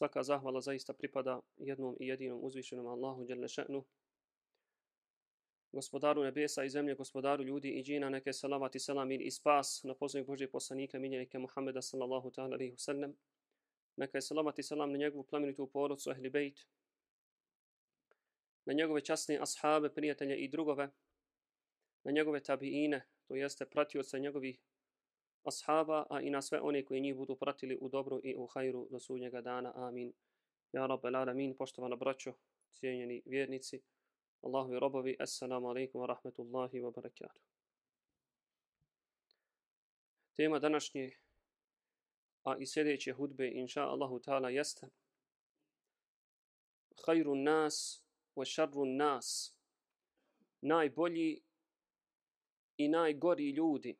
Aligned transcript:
Svaka 0.00 0.22
zahvala 0.22 0.60
zaista 0.60 0.92
pripada 0.92 1.40
jednom 1.56 1.96
i 2.00 2.06
jedinom 2.06 2.38
uzvišenom 2.42 2.86
Allahu 2.86 3.26
dželle. 3.26 3.46
Gospodaru 5.72 6.22
nebesa 6.24 6.64
i 6.64 6.70
zemlje, 6.70 6.94
gospodaru 6.94 7.42
ljudi 7.44 7.68
i 7.68 7.82
džina, 7.82 8.08
neke 8.08 8.32
salavat 8.32 8.74
i 8.74 8.78
selam 8.78 9.10
i 9.12 9.30
spas 9.30 9.82
na 9.84 9.94
posljednjeg 9.94 10.26
Božije 10.26 10.50
poslanika, 10.50 10.98
miljenike 10.98 11.38
Muhammeda 11.38 11.82
sallallahu 11.82 12.30
ta'ala 12.30 12.52
alihi 12.52 12.72
wasallam. 12.72 13.12
Neka 13.96 14.18
je 14.18 14.22
salavat 14.22 14.58
i 14.58 14.62
selam 14.62 14.92
na 14.92 14.98
njegovu 14.98 15.24
plemenitu 15.24 15.66
porodcu, 15.66 16.10
ehli 16.10 16.30
bejt, 16.30 16.66
na 18.64 18.72
njegove 18.72 19.00
časne 19.00 19.38
ashabe, 19.38 19.94
prijatelje 19.94 20.36
i 20.36 20.48
drugove, 20.48 20.90
na 22.04 22.12
njegove 22.12 22.40
tabiine, 22.40 23.06
to 23.28 23.34
jeste 23.34 23.66
pratioca 23.66 24.18
njegovih 24.18 24.60
ashaba, 25.44 26.06
a 26.10 26.20
i 26.20 26.30
na 26.30 26.42
sve 26.42 26.60
one 26.60 26.84
koji 26.84 27.00
njih 27.00 27.16
budu 27.16 27.36
pratili 27.36 27.78
u 27.80 27.88
dobru 27.88 28.20
i 28.24 28.34
u 28.36 28.46
hajru 28.46 28.88
do 28.90 29.00
sudnjega 29.00 29.40
dana. 29.40 29.72
Amin. 29.74 30.12
Ja 30.72 30.86
rabbel 30.86 31.16
alamin, 31.16 31.56
poštovana 31.56 31.96
braćo, 31.96 32.34
cijenjeni 32.72 33.22
vjernici, 33.26 33.80
Allahovi 34.42 34.78
robovi, 34.78 35.16
assalamu 35.18 35.68
alaikum 35.68 36.00
wa 36.00 36.06
rahmetullahi 36.06 36.80
wa 36.80 36.94
barakatuh. 36.94 37.42
Tema 40.36 40.58
današnje, 40.58 41.10
a 42.44 42.56
i 42.58 42.66
sljedeće 42.66 43.12
hudbe, 43.12 43.50
inša 43.54 43.82
Allahu 43.82 44.20
ta'ala, 44.20 44.48
jeste 44.48 44.88
Hajru 47.06 47.34
nas 47.34 48.04
wa 48.36 48.44
šarru 48.44 48.84
nas. 48.84 49.56
Najbolji 50.60 51.42
i 52.76 52.88
najgori 52.88 53.50
ljudi 53.50 53.98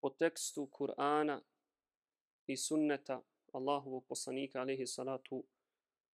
po 0.00 0.10
tekstu 0.10 0.66
Kur'ana 0.66 1.40
i 2.46 2.56
sunneta 2.56 3.22
Allahovog 3.52 4.06
poslanika 4.06 4.60
alaihi 4.60 4.86
salatu 4.86 5.44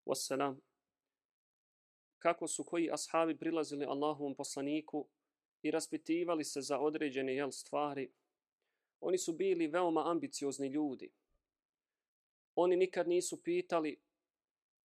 wassalam 0.06 0.60
kako 2.18 2.48
su 2.48 2.64
koji 2.64 2.90
ashabi 2.92 3.38
prilazili 3.38 3.84
Allahovom 3.84 4.34
poslaniku 4.34 5.08
i 5.62 5.70
raspitivali 5.70 6.44
se 6.44 6.60
za 6.60 6.78
određene 6.78 7.34
jel, 7.34 7.50
stvari. 7.50 8.12
Oni 9.00 9.18
su 9.18 9.32
bili 9.32 9.66
veoma 9.66 10.10
ambiciozni 10.10 10.68
ljudi. 10.68 11.12
Oni 12.54 12.76
nikad 12.76 13.08
nisu 13.08 13.42
pitali 13.42 14.00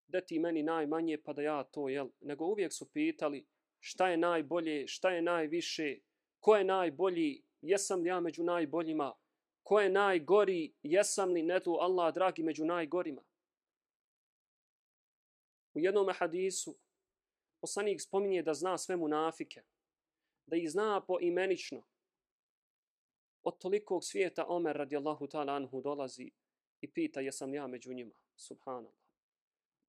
da 0.07 0.21
ti 0.21 0.39
meni 0.39 0.63
najmanje 0.63 1.17
pa 1.17 1.33
da 1.33 1.41
ja 1.41 1.63
to, 1.63 1.89
jel, 1.89 2.09
nego 2.21 2.45
uvijek 2.45 2.73
su 2.73 2.91
pitali 2.91 3.45
šta 3.79 4.09
je 4.09 4.17
najbolje, 4.17 4.87
šta 4.87 5.09
je 5.09 5.21
najviše, 5.21 5.99
ko 6.39 6.55
je 6.55 6.63
najbolji, 6.63 7.43
jesam 7.61 8.01
li 8.01 8.09
ja 8.09 8.19
među 8.19 8.43
najboljima, 8.43 9.13
ko 9.63 9.79
je 9.79 9.89
najgori, 9.89 10.73
jesam 10.83 11.31
li 11.31 11.43
netu 11.43 11.77
Allah 11.81 12.13
dragi 12.13 12.43
među 12.43 12.65
najgorima. 12.65 13.21
U 15.73 15.79
jednom 15.79 16.09
hadisu 16.13 16.77
poslanik 17.61 18.01
spominje 18.01 18.43
da 18.43 18.53
zna 18.53 18.77
sve 18.77 18.95
munafike, 18.95 19.63
da 20.45 20.55
ih 20.55 20.69
zna 20.71 21.01
po 21.07 21.17
imenično. 21.21 21.83
Od 23.43 23.57
tolikog 23.57 24.03
svijeta 24.03 24.45
Omer 24.47 24.75
radijallahu 24.75 25.27
ta'ala 25.27 25.55
anhu 25.55 25.81
dolazi 25.81 26.31
i 26.81 26.91
pita 26.91 27.21
jesam 27.21 27.53
ja 27.53 27.67
među 27.67 27.93
njima. 27.93 28.15
Subhanallah. 28.35 28.93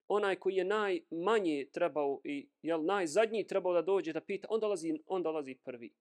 Onaj 0.09 0.37
koji 0.37 0.55
je 0.55 0.65
najmanje 0.65 1.69
trebao 1.73 2.21
i 2.25 2.49
jel, 2.63 2.85
najzadnji 2.85 3.47
trebao 3.47 3.73
da 3.73 3.83
dođe 3.83 4.13
da 4.13 4.21
pita, 4.21 4.49
on 4.51 4.61
dolazi, 4.61 4.99
on 5.07 5.23
dolazi 5.23 5.55
prvi. 5.55 5.93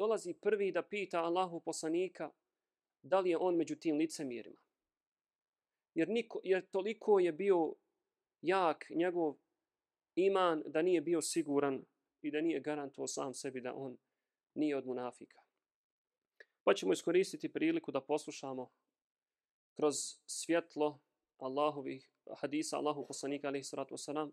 Dolazi 0.00 0.34
prvi 0.34 0.72
da 0.72 0.82
pita 0.82 1.20
Allahu 1.20 1.60
poslanika 1.60 2.30
da 3.02 3.20
li 3.20 3.30
je 3.30 3.36
on 3.36 3.56
među 3.56 3.76
tim 3.76 3.96
licemirima. 3.96 4.60
Jer, 5.94 6.08
niko, 6.08 6.40
jer 6.44 6.66
toliko 6.70 7.18
je 7.18 7.32
bio 7.32 7.74
jak 8.42 8.86
njegov 8.90 9.36
iman 10.14 10.62
da 10.66 10.82
nije 10.82 11.00
bio 11.00 11.22
siguran 11.22 11.84
i 12.22 12.30
da 12.30 12.40
nije 12.40 12.60
garantuo 12.60 13.06
sam 13.06 13.34
sebi 13.34 13.60
da 13.60 13.74
on 13.74 13.98
nije 14.54 14.76
od 14.76 14.86
munafika. 14.86 15.40
Pa 16.64 16.74
ćemo 16.74 16.92
iskoristiti 16.92 17.52
priliku 17.52 17.92
da 17.92 18.00
poslušamo 18.00 18.70
kroz 19.76 19.94
svjetlo 20.26 21.00
Allahovih 21.38 22.10
hadisa 22.36 22.76
Allahu 22.76 23.06
poslanika 23.06 23.48
alaihi 23.48 23.64
salatu 23.64 23.94
wasalam 23.94 24.30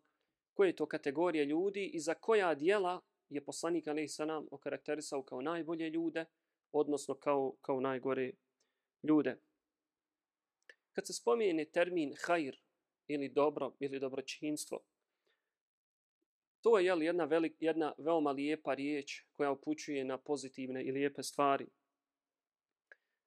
koje 0.53 0.69
je 0.69 0.75
to 0.75 0.85
kategorije 0.85 1.45
ljudi 1.45 1.85
i 1.85 2.00
za 2.00 2.13
koja 2.13 2.56
dijela 2.56 3.01
je 3.29 3.45
poslanik 3.45 3.88
alaihi 3.88 4.07
salam 4.07 4.47
okarakterisao 4.51 5.23
kao 5.23 5.41
najbolje 5.41 5.89
ljude, 5.89 6.25
odnosno 6.71 7.15
kao, 7.15 7.55
kao 7.61 7.81
najgore 7.81 8.31
ljude. 9.03 9.39
Kad 10.91 11.07
se 11.07 11.13
spomene 11.13 11.65
termin 11.65 12.13
hajr 12.25 12.55
ili 13.07 13.29
dobro 13.29 13.75
ili 13.79 13.99
dobročinstvo, 13.99 14.83
To 16.67 16.77
je 16.77 16.85
jel, 16.85 17.03
jedna, 17.03 17.25
velik, 17.25 17.55
jedna 17.59 17.93
veoma 17.97 18.31
lijepa 18.31 18.73
riječ 18.73 19.23
koja 19.31 19.51
upućuje 19.51 20.05
na 20.05 20.17
pozitivne 20.17 20.83
i 20.83 20.91
lijepe 20.91 21.23
stvari. 21.23 21.67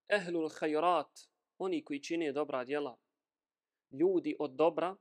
Ehlul 0.08 0.48
hajrat, 0.48 1.20
oni 1.58 1.84
koji 1.84 2.02
čine 2.02 2.32
dobra 2.32 2.64
djela, 2.64 2.98
ljudi 3.90 4.36
od 4.38 4.50
dobra, 4.54 4.96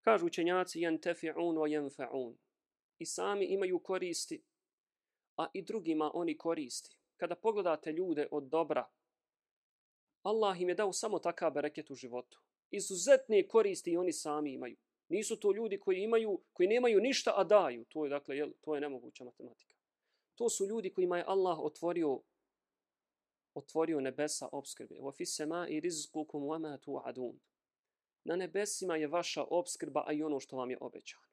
kažu 0.00 0.26
učenjaci 0.26 0.80
jen 0.80 0.98
tefi'un 0.98 1.56
wa 1.56 1.68
jenfa'un. 1.68 2.34
I 2.98 3.06
sami 3.06 3.44
imaju 3.44 3.78
koristi, 3.78 4.42
a 5.36 5.46
i 5.54 5.62
drugima 5.62 6.10
oni 6.14 6.38
koristi. 6.38 6.96
Kada 7.16 7.34
pogledate 7.34 7.92
ljude 7.92 8.28
od 8.30 8.44
dobra, 8.48 8.88
Allah 10.22 10.60
im 10.60 10.68
je 10.68 10.74
dao 10.74 10.92
samo 10.92 11.18
takav 11.18 11.50
bereket 11.50 11.90
u 11.90 11.94
životu. 11.94 12.40
Izuzetne 12.70 13.48
koristi 13.48 13.90
i 13.90 13.96
oni 13.96 14.12
sami 14.12 14.52
imaju. 14.52 14.76
Nisu 15.08 15.36
to 15.40 15.52
ljudi 15.52 15.80
koji 15.80 15.98
imaju, 15.98 16.40
koji 16.52 16.68
nemaju 16.68 17.00
ništa, 17.00 17.32
a 17.36 17.44
daju. 17.44 17.84
To 17.84 18.04
je, 18.04 18.10
dakle, 18.10 18.36
jel, 18.36 18.50
to 18.60 18.74
je 18.74 18.80
nemoguća 18.80 19.24
matematika. 19.24 19.74
To 20.34 20.48
su 20.48 20.66
ljudi 20.66 20.92
kojima 20.92 21.18
je 21.18 21.24
Allah 21.26 21.58
otvorio 21.58 22.20
otvorio 23.54 24.00
nebesa 24.00 24.48
obskrbe. 24.52 24.94
Wa 25.00 25.12
fis 25.16 25.40
sama'i 25.40 25.80
rizqukum 25.80 26.42
wa 26.42 26.58
ma 26.58 26.78
tu'adun. 26.78 27.38
Na 28.24 28.36
nebesima 28.36 28.96
je 28.96 29.06
vaša 29.06 29.44
obskrba, 29.50 30.04
a 30.06 30.12
i 30.12 30.22
ono 30.22 30.40
što 30.40 30.56
vam 30.56 30.70
je 30.70 30.78
obećano. 30.80 31.26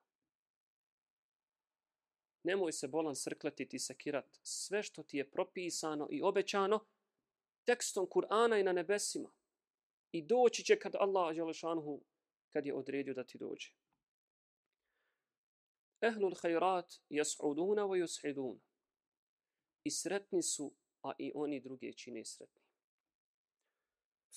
Nemoj 2.43 2.71
se 2.71 2.87
bolan 2.87 3.15
srkletiti 3.15 3.75
i 3.75 3.79
sekirat. 3.79 4.39
Sve 4.43 4.83
što 4.83 5.03
ti 5.03 5.17
je 5.17 5.31
propisano 5.31 6.07
i 6.11 6.21
obećano, 6.21 6.85
tekstom 7.65 8.07
Kur'ana 8.07 8.59
i 8.59 8.63
na 8.63 8.71
nebesima. 8.71 9.31
I 10.11 10.21
doći 10.21 10.63
će 10.63 10.79
kad 10.79 10.95
Allah 10.95 11.35
Đelešanhu 11.35 12.01
kad 12.49 12.65
je 12.65 12.75
odredio 12.75 13.13
da 13.13 13.23
ti 13.23 13.37
dođe. 13.37 13.71
Ehlul 16.01 16.35
hajrat 16.41 16.93
jas'uduna 17.09 17.83
wa 17.87 17.97
yus'idun. 18.03 18.59
I 19.83 19.91
sretni 19.91 20.43
su, 20.43 20.73
a 21.01 21.11
i 21.19 21.31
oni 21.35 21.61
druge 21.61 21.93
čine 21.93 22.25
sretni. 22.25 22.61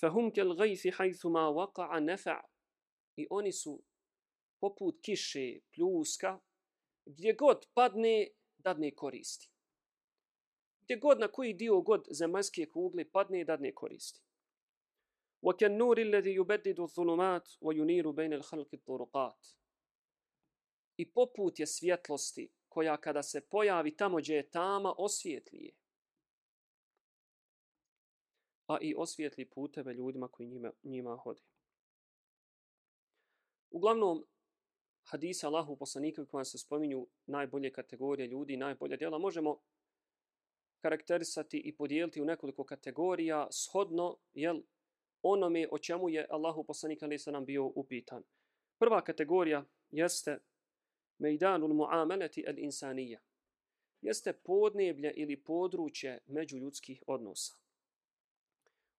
Fahum 0.00 0.32
kel 0.32 0.54
gajfi 0.54 0.90
hajthuma 0.90 1.40
waqa'a 1.40 2.00
nafa' 2.00 2.42
I 3.16 3.26
oni 3.30 3.52
su 3.52 3.82
poput 4.60 5.00
kiše, 5.02 5.60
pljuska, 5.72 6.40
gdje 7.05 7.33
god 7.33 7.65
padne, 7.73 8.27
dadne 8.57 8.95
koristi. 8.95 9.49
Gdje 10.81 10.95
god 10.97 11.19
na 11.19 11.27
koji 11.27 11.53
dio 11.53 11.81
god 11.81 12.07
zemaljske 12.11 12.65
kugle 12.65 13.11
padne, 13.11 13.43
dadne 13.43 13.73
koristi. 13.73 14.21
وكالنور 15.41 15.97
الذي 15.97 16.35
يبدد 16.35 16.79
الظلمات 16.79 17.49
وينير 17.61 18.11
بين 18.11 18.33
الخلق 18.33 18.69
الطرقات 18.73 19.47
I 20.97 21.05
poput 21.05 21.59
je 21.59 21.67
svjetlosti 21.67 22.51
koja 22.69 22.97
kada 22.97 23.23
se 23.23 23.41
pojavi 23.41 23.95
tamo 23.95 24.17
gdje 24.17 24.35
je 24.35 24.49
tama 24.49 24.93
osvjetlije. 24.97 25.73
A 28.67 28.77
i 28.81 28.95
osvjetli 28.97 29.49
puteve 29.49 29.93
ljudima 29.93 30.27
koji 30.27 30.47
njima, 30.47 30.71
njima 30.83 31.15
hode. 31.15 31.41
Uglavnom, 33.69 34.25
hadisa 35.06 35.46
Allahu 35.46 35.76
poslanika 35.76 36.24
koja 36.26 36.44
se 36.44 36.58
spominju 36.58 37.06
najbolje 37.26 37.72
kategorije 37.72 38.26
ljudi, 38.26 38.56
najbolje 38.56 38.96
djela, 38.96 39.18
možemo 39.18 39.60
karakterisati 40.82 41.58
i 41.58 41.76
podijeliti 41.76 42.22
u 42.22 42.24
nekoliko 42.24 42.64
kategorija 42.64 43.48
shodno 43.50 44.18
jel, 44.34 44.60
onome 45.22 45.68
o 45.70 45.78
čemu 45.78 46.08
je 46.08 46.26
Allahu 46.30 46.64
poslanik 46.64 47.02
ali 47.02 47.18
se 47.18 47.32
nam 47.32 47.44
bio 47.44 47.66
upitan. 47.66 48.22
Prva 48.78 49.04
kategorija 49.04 49.64
jeste 49.90 50.38
mejdanul 51.18 51.74
muameleti 51.74 52.44
al 52.48 52.58
insanija. 52.58 53.20
Jeste 54.00 54.32
podneblje 54.32 55.12
ili 55.16 55.36
područje 55.36 56.18
međuljudskih 56.26 57.02
odnosa. 57.06 57.54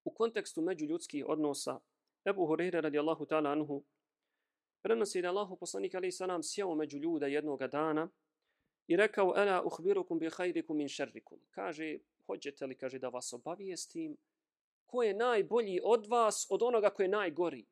U 0.04 0.12
kontekstu 0.12 0.62
međuljudskih 0.62 1.26
odnosa 1.28 1.80
Ebu 2.26 2.42
Hureyre 2.42 2.82
radijallahu 2.82 3.26
ta'ala 3.26 3.52
anhu 3.52 3.84
prenosi 4.88 5.22
da 5.22 5.30
Allahu 5.30 5.58
poslanik 5.58 5.96
ali 5.96 6.12
salam 6.12 6.44
sjeo 6.44 6.76
među 6.76 6.98
ljuda 6.98 7.28
jednoga 7.28 7.68
dana 7.68 8.10
i 8.88 8.96
rekao 8.96 9.34
ela 9.38 9.64
uhbirukum 9.66 10.20
bi 10.20 10.30
hajrikum 10.30 10.78
min 10.78 10.88
šerrikum. 10.88 11.40
Kaže, 11.52 12.00
hoćete 12.26 12.66
li, 12.66 12.78
kaže, 12.78 13.00
da 13.00 13.10
vas 13.10 13.34
obavijestim 13.34 14.18
ko 14.86 15.04
je 15.04 15.14
najbolji 15.14 15.80
od 15.84 16.08
vas 16.08 16.48
od 16.50 16.64
onoga 16.64 16.90
ko 16.90 17.04
je 17.04 17.08
najgori. 17.10 17.66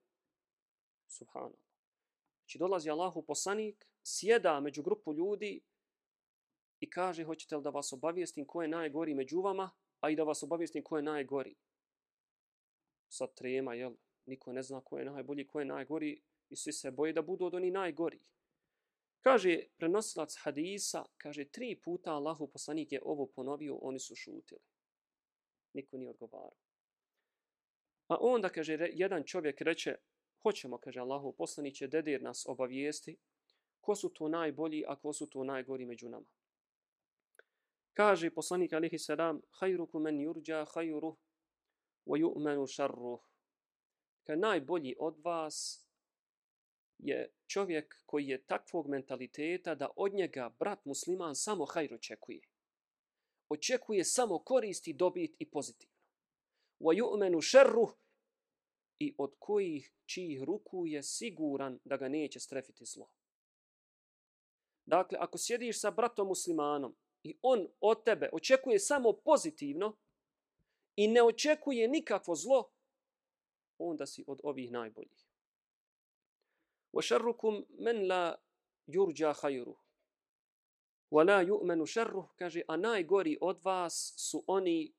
Subhanallah. 1.07 1.59
Znači 2.39 2.57
dolazi 2.57 2.89
Allahu 2.89 3.21
poslanik, 3.21 3.85
sjeda 4.03 4.59
među 4.59 4.83
grupu 4.83 5.13
ljudi 5.13 5.61
i 6.79 6.89
kaže 6.89 7.23
hoćete 7.23 7.55
li 7.55 7.63
da 7.63 7.69
vas 7.69 7.93
obavijestim 7.93 8.45
ko 8.45 8.61
je 8.61 8.67
najgori 8.67 9.13
među 9.13 9.41
vama, 9.41 9.71
a 9.99 10.09
i 10.09 10.15
da 10.15 10.23
vas 10.23 10.43
obavijestim 10.43 10.83
ko 10.83 10.97
je 10.97 11.03
najgori. 11.03 11.55
Sad 13.09 13.33
trema, 13.35 13.73
jel? 13.73 13.93
Niko 14.25 14.53
ne 14.53 14.63
zna 14.63 14.81
ko 14.81 14.97
je 14.99 15.05
najbolji, 15.05 15.47
ko 15.47 15.59
je 15.59 15.65
najgori 15.65 16.21
i 16.49 16.55
svi 16.55 16.73
se 16.73 16.91
boje 16.91 17.13
da 17.13 17.21
budu 17.21 17.45
od 17.45 17.53
oni 17.53 17.71
najgori. 17.71 18.19
Kaže 19.21 19.59
prenosilac 19.77 20.35
hadisa, 20.43 21.05
kaže 21.17 21.45
tri 21.45 21.81
puta 21.83 22.13
Allahu 22.13 22.47
poslanik 22.47 22.91
je 22.91 23.01
ovo 23.03 23.25
ponovio, 23.25 23.75
oni 23.75 23.99
su 23.99 24.15
šutili. 24.15 24.61
Niko 25.73 25.97
nije 25.97 26.09
odgovarao. 26.09 26.57
Pa 28.07 28.17
onda, 28.21 28.49
kaže, 28.49 28.77
jedan 28.93 29.23
čovjek 29.23 29.61
reče, 29.61 29.95
hoćemo, 30.41 30.77
kaže 30.77 30.99
Allahu 30.99 31.33
poslaniće, 31.33 31.87
dedir 31.87 32.21
nas 32.21 32.45
obavijesti, 32.47 33.17
ko 33.81 33.95
su 33.95 34.09
to 34.09 34.27
najbolji, 34.27 34.83
a 34.87 34.95
ko 34.95 35.13
su 35.13 35.29
to 35.29 35.43
najgori 35.43 35.85
među 35.85 36.09
nama. 36.09 36.25
Kaže 37.93 38.29
poslanik 38.29 38.73
alihi 38.73 38.99
salam, 38.99 39.41
hajruku 39.49 39.99
men 39.99 40.17
yurđa 40.17 40.65
hajruh, 40.73 41.15
wa 42.05 42.17
yu'manu 42.19 42.67
šarruh. 42.67 43.19
Ka 44.23 44.35
najbolji 44.35 44.95
od 44.99 45.19
vas 45.23 45.84
je 46.97 47.33
čovjek 47.47 48.03
koji 48.05 48.27
je 48.27 48.45
takvog 48.45 48.87
mentaliteta 48.87 49.75
da 49.75 49.89
od 49.95 50.13
njega 50.13 50.55
brat 50.59 50.85
musliman 50.85 51.35
samo 51.35 51.65
hajr 51.65 51.93
očekuje. 51.93 52.41
Očekuje 53.49 54.03
samo 54.03 54.39
koristi, 54.39 54.93
dobit 54.93 55.35
i 55.39 55.49
pozitivno. 55.49 55.95
Wa 56.79 56.93
yu'menu 56.93 57.41
šarruh 57.41 57.97
i 58.99 59.15
od 59.17 59.35
kojih 59.39 59.93
čijih 60.05 60.43
ruku 60.43 60.85
je 60.87 61.03
siguran 61.03 61.79
da 61.83 61.97
ga 61.97 62.09
neće 62.09 62.39
strefiti 62.39 62.85
zlo. 62.85 63.09
Dakle, 64.85 65.17
ako 65.21 65.37
sjediš 65.37 65.81
sa 65.81 65.91
bratom 65.91 66.27
muslimanom 66.27 66.95
i 67.23 67.37
on 67.41 67.67
od 67.79 68.03
tebe 68.03 68.29
očekuje 68.33 68.79
samo 68.79 69.13
pozitivno 69.13 69.97
i 70.95 71.07
ne 71.07 71.23
očekuje 71.23 71.87
nikakvo 71.87 72.35
zlo, 72.35 72.71
onda 73.77 74.05
si 74.05 74.23
od 74.27 74.39
ovih 74.43 74.71
najboljih. 74.71 75.24
وَشَرُّكُمْ 76.94 77.64
مَنْ 77.78 77.96
لَا 78.08 78.36
يُرْجَا 78.86 79.32
خَيْرُهُ 79.32 79.76
وَلَا 81.10 81.40
يُؤْمَنُ 81.40 81.86
شَرُّهُ 81.86 82.28
kaže, 82.36 82.62
a 82.68 82.76
najgori 82.76 83.38
od 83.40 83.64
vas 83.64 84.14
su 84.16 84.44
oni 84.46 84.92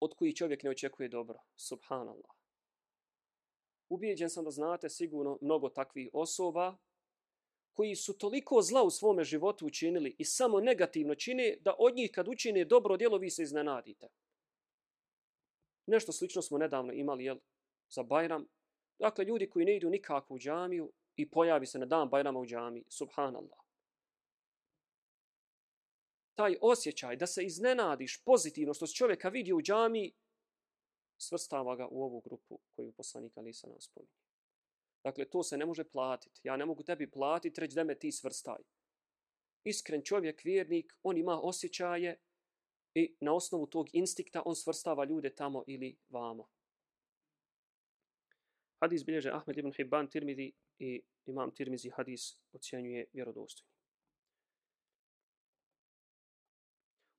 od 0.00 0.14
koji 0.14 0.36
čovjek 0.36 0.62
ne 0.62 0.70
očekuje 0.70 1.08
dobro. 1.08 1.38
Subhanallah. 1.56 2.30
Ubijeđen 3.88 4.30
sam 4.30 4.44
da 4.44 4.50
znate 4.50 4.88
sigurno 4.90 5.38
mnogo 5.40 5.68
takvih 5.68 6.10
osoba 6.12 6.76
koji 7.72 7.96
su 7.96 8.18
toliko 8.18 8.62
zla 8.62 8.82
u 8.82 8.90
svome 8.90 9.24
životu 9.24 9.66
učinili 9.66 10.16
i 10.18 10.24
samo 10.24 10.60
negativno 10.60 11.14
čine 11.14 11.56
da 11.60 11.74
od 11.78 11.94
njih 11.94 12.10
kad 12.14 12.28
učine 12.28 12.64
dobro 12.64 12.96
djelo 12.96 13.18
vi 13.18 13.30
se 13.30 13.42
iznenadite. 13.42 14.08
Nešto 15.86 16.12
slično 16.12 16.42
smo 16.42 16.58
nedavno 16.58 16.92
imali 16.92 17.24
jel, 17.24 17.38
za 17.88 18.02
Bajram. 18.02 18.46
Dakle, 18.99 19.25
ljudi 19.25 19.49
koji 19.49 19.65
ne 19.65 19.75
idu 19.75 19.89
nikako 19.89 20.33
u 20.33 20.39
džamiju 20.39 20.91
i 21.15 21.29
pojavi 21.29 21.65
se 21.65 21.79
na 21.79 21.85
dan 21.85 22.09
Bajrama 22.09 22.39
u 22.39 22.45
džamiji. 22.45 22.85
Subhanallah. 22.89 23.59
Taj 26.35 26.55
osjećaj 26.61 27.15
da 27.15 27.27
se 27.27 27.43
iznenadiš 27.43 28.23
pozitivno 28.23 28.73
što 28.73 28.87
se 28.87 28.95
čovjeka 28.95 29.29
vidi 29.29 29.53
u 29.53 29.61
džamiji, 29.61 30.13
svrstava 31.17 31.75
ga 31.75 31.87
u 31.91 32.03
ovu 32.03 32.21
grupu 32.21 32.59
koju 32.75 32.91
poslanik 32.91 33.37
Ali 33.37 33.53
sa 33.53 33.67
nas 33.67 33.83
spominje. 33.83 34.13
Dakle, 35.03 35.25
to 35.25 35.43
se 35.43 35.57
ne 35.57 35.65
može 35.65 35.83
platiti. 35.83 36.41
Ja 36.43 36.57
ne 36.57 36.65
mogu 36.65 36.83
tebi 36.83 37.11
platiti, 37.11 37.61
reći 37.61 37.75
da 37.75 37.83
me 37.83 37.99
ti 37.99 38.11
svrstaj. 38.11 38.63
Iskren 39.63 40.01
čovjek, 40.03 40.43
vjernik, 40.43 40.93
on 41.03 41.17
ima 41.17 41.39
osjećaje 41.41 42.19
i 42.93 43.15
na 43.21 43.33
osnovu 43.33 43.67
tog 43.67 43.87
instikta 43.93 44.41
on 44.45 44.55
svrstava 44.55 45.05
ljude 45.05 45.35
tamo 45.35 45.63
ili 45.67 45.97
vamo. 46.09 46.47
Hadis 48.79 49.05
bilježe 49.05 49.31
Ahmed 49.31 49.57
ibn 49.57 49.71
Hibban 49.71 50.07
Tirmidi 50.07 50.51
i 50.79 51.01
imam 51.25 51.51
Tirmizi 51.51 51.89
hadis 51.89 52.39
ocjenjuje 52.53 53.05
vjerodostojni. 53.13 53.69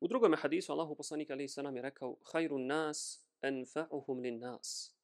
U 0.00 0.08
drugome 0.08 0.36
hadisu 0.36 0.72
Allahu 0.72 0.96
poslanik 0.96 1.30
alaihi 1.30 1.48
sallam 1.48 1.76
je 1.76 1.82
rekao 1.82 2.16
Hajrun 2.32 2.66
nas 2.66 3.26
enfa'uhum 3.42 4.20
lin 4.20 4.38
nas. 4.38 4.96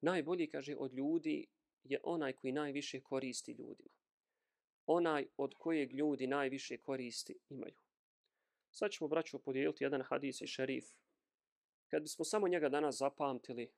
Najbolji, 0.00 0.46
kaže, 0.50 0.76
od 0.76 0.92
ljudi 0.92 1.46
je 1.84 2.00
onaj 2.04 2.32
koji 2.32 2.52
najviše 2.52 3.00
koristi 3.00 3.52
ljudima. 3.52 3.90
Onaj 4.86 5.26
od 5.36 5.54
kojeg 5.54 5.92
ljudi 5.92 6.26
najviše 6.26 6.78
koristi 6.78 7.38
imaju. 7.48 7.74
Sad 8.70 8.90
ćemo, 8.90 9.08
braću, 9.08 9.38
podijeliti 9.38 9.84
jedan 9.84 10.02
hadis 10.02 10.40
i 10.40 10.46
šerif. 10.46 10.84
Kad 11.88 12.02
bismo 12.02 12.24
samo 12.24 12.48
njega 12.48 12.68
danas 12.68 12.96
zapamtili 12.96 13.72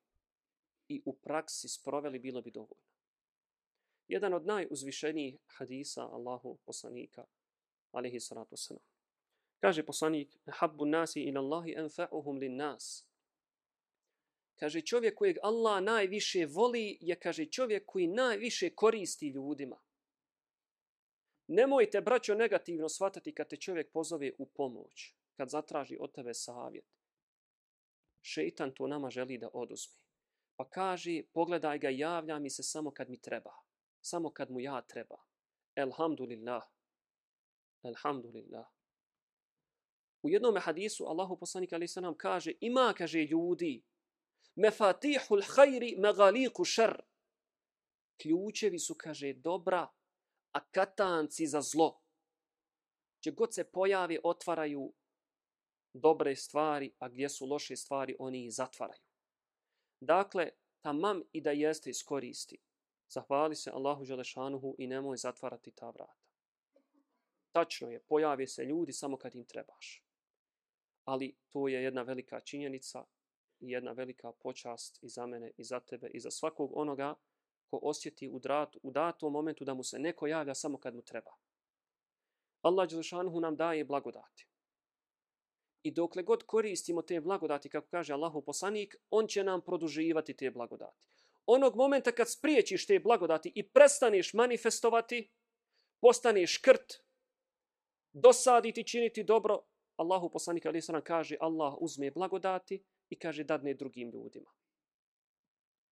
i 0.95 1.03
u 1.05 1.13
praksi 1.13 1.69
sproveli, 1.69 2.19
bilo 2.19 2.43
bi 2.43 2.51
dovoljno. 2.51 2.87
Jedan 4.09 4.35
od 4.35 4.47
najuzvišenijih 4.47 5.39
hadisa 5.47 6.03
Allahu 6.03 6.59
poslanika, 6.65 7.25
alihi 7.93 8.21
salatu 8.21 8.57
wasalam. 8.57 8.85
Kaže 9.61 9.87
poslanik, 9.87 10.39
habbu 10.47 10.87
nasi 10.87 11.23
in 11.23 11.37
Allahi 11.37 11.75
enfa'uhum 11.75 12.39
lin 12.39 12.57
nas. 12.57 13.07
Kaže 14.59 14.81
čovjek 14.81 15.15
kojeg 15.15 15.37
Allah 15.43 15.83
najviše 15.83 16.47
voli 16.47 16.99
je 17.01 17.19
kaže 17.21 17.47
čovjek 17.47 17.87
koji 17.87 18.07
najviše 18.07 18.71
koristi 18.75 19.29
ljudima. 19.29 19.81
Nemojte, 21.47 22.01
braćo, 22.01 22.35
negativno 22.35 22.89
shvatati 22.89 23.35
kad 23.35 23.49
te 23.49 23.57
čovjek 23.57 23.93
pozove 23.93 24.33
u 24.39 24.47
pomoć, 24.47 25.15
kad 25.37 25.51
zatraži 25.51 25.97
od 26.01 26.13
tebe 26.13 26.35
savjet. 26.35 26.87
Šeitan 28.21 28.75
to 28.75 28.87
nama 28.87 29.11
želi 29.11 29.39
da 29.39 29.49
oduzme. 29.53 30.02
Pa 30.63 30.69
kaže, 30.69 31.23
pogledaj 31.35 31.79
ga, 31.79 31.91
javlja 31.91 32.39
mi 32.39 32.51
se 32.51 32.63
samo 32.63 32.91
kad 32.91 33.11
mi 33.11 33.21
treba. 33.21 33.51
Samo 34.01 34.31
kad 34.31 34.51
mu 34.51 34.61
ja 34.61 34.83
treba. 34.83 35.17
Elhamdulillah. 35.75 36.63
Elhamdulillah. 37.83 38.67
U 40.23 40.31
jednom 40.31 40.57
hadisu 40.61 41.05
Allahu 41.05 41.37
poslanik 41.37 41.73
alejhi 41.73 41.89
selam 41.89 42.15
kaže 42.17 42.53
ima 42.61 42.95
kaže 42.99 43.19
ljudi 43.19 43.83
mefatihul 44.55 45.43
khairi 45.43 45.97
magaliqu 45.99 46.65
shar 46.65 47.03
ključevi 48.23 48.79
su 48.79 48.95
kaže 48.95 49.33
dobra 49.33 49.89
a 50.53 50.61
katanci 50.71 51.47
za 51.47 51.61
zlo 51.61 52.01
Če 53.21 53.31
god 53.31 53.55
se 53.55 53.65
pojavi 53.65 54.19
otvaraju 54.25 54.93
dobre 55.93 56.37
stvari 56.37 56.95
a 56.99 57.09
gdje 57.09 57.29
su 57.29 57.47
loše 57.47 57.77
stvari 57.77 58.17
oni 58.19 58.45
ih 58.45 58.55
zatvaraju 58.55 59.12
dakle 60.05 60.51
tamam 60.81 61.23
i 61.33 61.41
da 61.41 61.51
jeste 61.51 61.91
iskoristi 61.91 62.59
zahvali 63.09 63.57
se 63.57 63.71
Allahu 63.71 64.05
Želešanuhu 64.05 64.75
i 64.79 64.87
nemoj 64.87 65.17
zatvarati 65.17 65.71
ta 65.71 65.91
vrata 65.91 66.27
tačno 67.53 67.91
je 67.91 68.01
pojavi 68.01 68.47
se 68.47 68.65
ljudi 68.65 68.93
samo 68.93 69.17
kad 69.17 69.35
im 69.35 69.45
trebaš 69.45 70.05
ali 71.05 71.37
to 71.49 71.69
je 71.69 71.83
jedna 71.83 72.03
velika 72.03 72.41
činjenica 72.41 73.05
i 73.61 73.71
jedna 73.71 73.93
velika 73.93 74.33
počast 74.33 75.03
i 75.03 75.09
za 75.09 75.27
mene 75.27 75.51
i 75.57 75.65
za 75.65 75.81
tebe 75.81 76.09
i 76.09 76.21
za 76.21 76.31
svakog 76.31 76.73
onoga 76.75 77.15
ko 77.71 77.79
osjeti 77.83 78.29
u, 78.29 78.39
drat, 78.39 78.77
u 78.83 78.91
datom 78.91 79.33
momentu 79.33 79.65
da 79.65 79.75
mu 79.75 79.85
se 79.85 79.99
neko 79.99 80.27
javlja 80.27 80.55
samo 80.55 80.79
kad 80.79 80.95
mu 80.95 81.03
treba. 81.03 81.31
Allah 82.63 82.89
Đelšanhu 82.89 83.41
nam 83.41 83.57
daje 83.57 83.85
blagodati. 83.85 84.47
I 85.83 85.91
dokle 85.91 86.23
god 86.23 86.43
koristimo 86.43 87.03
te 87.03 87.21
blagodati, 87.21 87.69
kako 87.69 87.89
kaže 87.91 88.13
Allahu 88.13 88.43
poslanik, 88.43 88.97
on 89.11 89.27
će 89.27 89.45
nam 89.45 89.61
produživati 89.61 90.37
te 90.37 90.51
blagodati. 90.51 91.07
Onog 91.47 91.77
momenta 91.77 92.13
kad 92.13 92.31
spriječiš 92.31 92.87
te 92.87 92.99
blagodati 92.99 93.53
i 93.55 93.69
prestaneš 93.69 94.35
manifestovati, 94.35 95.31
postaneš 96.01 96.59
krt, 96.59 97.03
dosaditi, 98.13 98.87
činiti 98.87 99.25
dobro, 99.25 99.63
Allahu 99.97 100.31
poslanik 100.31 100.67
ali 100.67 100.83
sallam 100.83 101.03
kaže 101.03 101.37
Allah 101.41 101.75
uzme 101.81 102.11
blagodati 102.11 102.83
i 103.09 103.19
kaže 103.19 103.45
dadne 103.45 103.75
drugim 103.75 104.11
ljudima. 104.11 104.51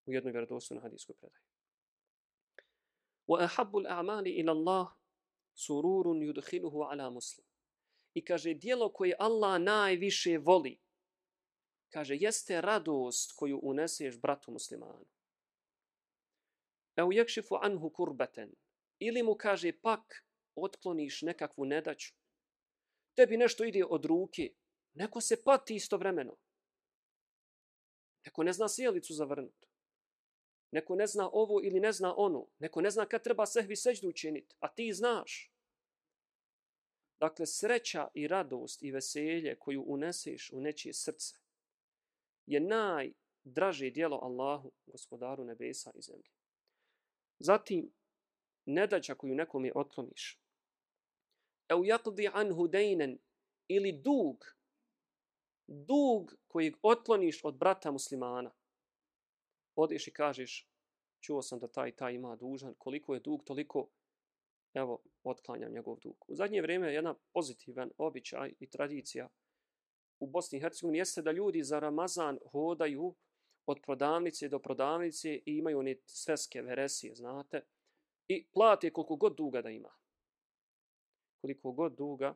U 0.07 0.13
jednoj 0.13 0.33
vjerodostojnoj 0.33 0.83
hadijskoj 0.83 1.15
predaji. 1.15 1.45
Wa 3.27 3.43
ahabbu 3.45 3.79
al-a'mali 3.79 4.31
ila 4.41 4.53
Allah 4.53 4.87
sururun 5.55 6.23
yudkhiluhu 6.23 6.83
ala 6.91 7.11
muslim. 7.11 7.47
I 8.15 8.25
kaže 8.25 8.55
dijelo 8.55 8.93
koje 8.93 9.17
Allah 9.19 9.61
najviše 9.61 10.39
voli. 10.39 10.81
Kaže 11.89 12.17
jeste 12.17 12.61
radost 12.61 13.33
koju 13.37 13.61
uneseš 13.63 14.21
bratu 14.21 14.53
muslimanu. 14.53 15.07
Evo 16.97 17.09
yakšifu 17.09 17.59
anhu 17.63 17.91
kurbeten. 17.91 18.53
Ili 18.99 19.23
mu 19.23 19.35
kaže 19.35 19.73
pak 19.73 20.27
otkloniš 20.55 21.23
nekakvu 21.23 21.65
nedaću 21.65 22.21
tebi 23.21 23.37
nešto 23.37 23.65
ide 23.65 23.85
od 23.85 24.05
ruke, 24.05 24.53
neko 24.95 25.21
se 25.21 25.43
pati 25.45 25.75
istovremeno. 25.75 26.37
Neko 28.25 28.43
ne 28.43 28.53
zna 28.53 28.69
sjelicu 28.69 29.15
zavrnuti. 29.15 29.69
Neko 30.71 30.95
ne 30.95 31.07
zna 31.07 31.31
ovo 31.33 31.61
ili 31.63 31.81
ne 31.81 31.93
zna 31.93 32.15
ono. 32.17 32.47
Neko 32.59 32.81
ne 32.81 32.91
zna 32.91 33.07
kad 33.07 33.23
treba 33.25 33.47
sehvi 33.47 33.77
seđdu 33.77 34.09
učiniti, 34.09 34.57
a 34.61 34.69
ti 34.69 34.93
znaš. 34.93 35.53
Dakle, 37.21 37.47
sreća 37.47 38.09
i 38.15 38.29
radost 38.29 38.83
i 38.83 38.91
veselje 38.91 39.57
koju 39.59 39.85
uneseš 39.87 40.51
u 40.53 40.61
nečije 40.61 40.95
srce 40.95 41.37
je 42.47 42.61
najdraže 42.61 43.91
dijelo 43.91 44.19
Allahu, 44.23 44.73
gospodaru 44.87 45.45
nebesa 45.45 45.91
i 45.95 46.03
zemlje. 46.03 46.31
Zatim, 47.39 47.93
nedaća 48.67 49.15
koju 49.15 49.35
nekom 49.35 49.65
je 49.65 49.73
otkloniš. 49.75 50.41
Eu 51.69 51.85
jakdi 51.85 52.29
anhu 52.33 52.69
dejnen 52.69 53.19
ili 53.69 53.93
dug, 53.93 54.57
dug 55.67 56.35
kojeg 56.47 56.77
otkloniš 56.83 57.45
od 57.45 57.55
brata 57.55 57.91
muslimana. 57.91 58.55
Odeš 59.77 60.07
i 60.07 60.13
kažeš, 60.13 60.69
čuo 61.21 61.43
sam 61.43 61.59
da 61.59 61.69
taj 61.69 61.97
taj 61.97 62.15
ima 62.15 62.37
dužan, 62.37 62.75
koliko 62.79 63.15
je 63.15 63.21
dug, 63.21 63.45
toliko, 63.45 63.89
evo, 64.75 65.03
otklanjam 65.25 65.73
njegov 65.73 65.99
dug. 65.99 66.25
U 66.29 66.35
zadnje 66.35 66.63
vrijeme 66.63 66.87
je 66.87 66.95
jedna 66.95 67.15
pozitivan 67.33 67.91
običaj 67.99 68.53
i 68.59 68.71
tradicija 68.71 69.29
u 70.21 70.27
Bosni 70.27 70.59
i 70.59 70.61
Hercegovini 70.61 70.99
jeste 70.99 71.23
da 71.23 71.33
ljudi 71.33 71.63
za 71.63 71.79
Ramazan 71.79 72.39
hodaju 72.53 73.15
od 73.67 73.81
prodavnice 73.83 74.49
do 74.49 74.59
prodavnice 74.59 75.35
i 75.35 75.43
imaju 75.45 75.79
one 75.79 75.97
sveske 76.07 76.63
veresije, 76.63 77.15
znate, 77.15 77.63
i 78.29 78.47
plate 78.53 78.91
koliko 78.91 79.17
god 79.17 79.37
duga 79.37 79.63
da 79.63 79.71
ima. 79.71 79.91
Koliko 81.41 81.73
god 81.73 81.97
duga 81.97 82.35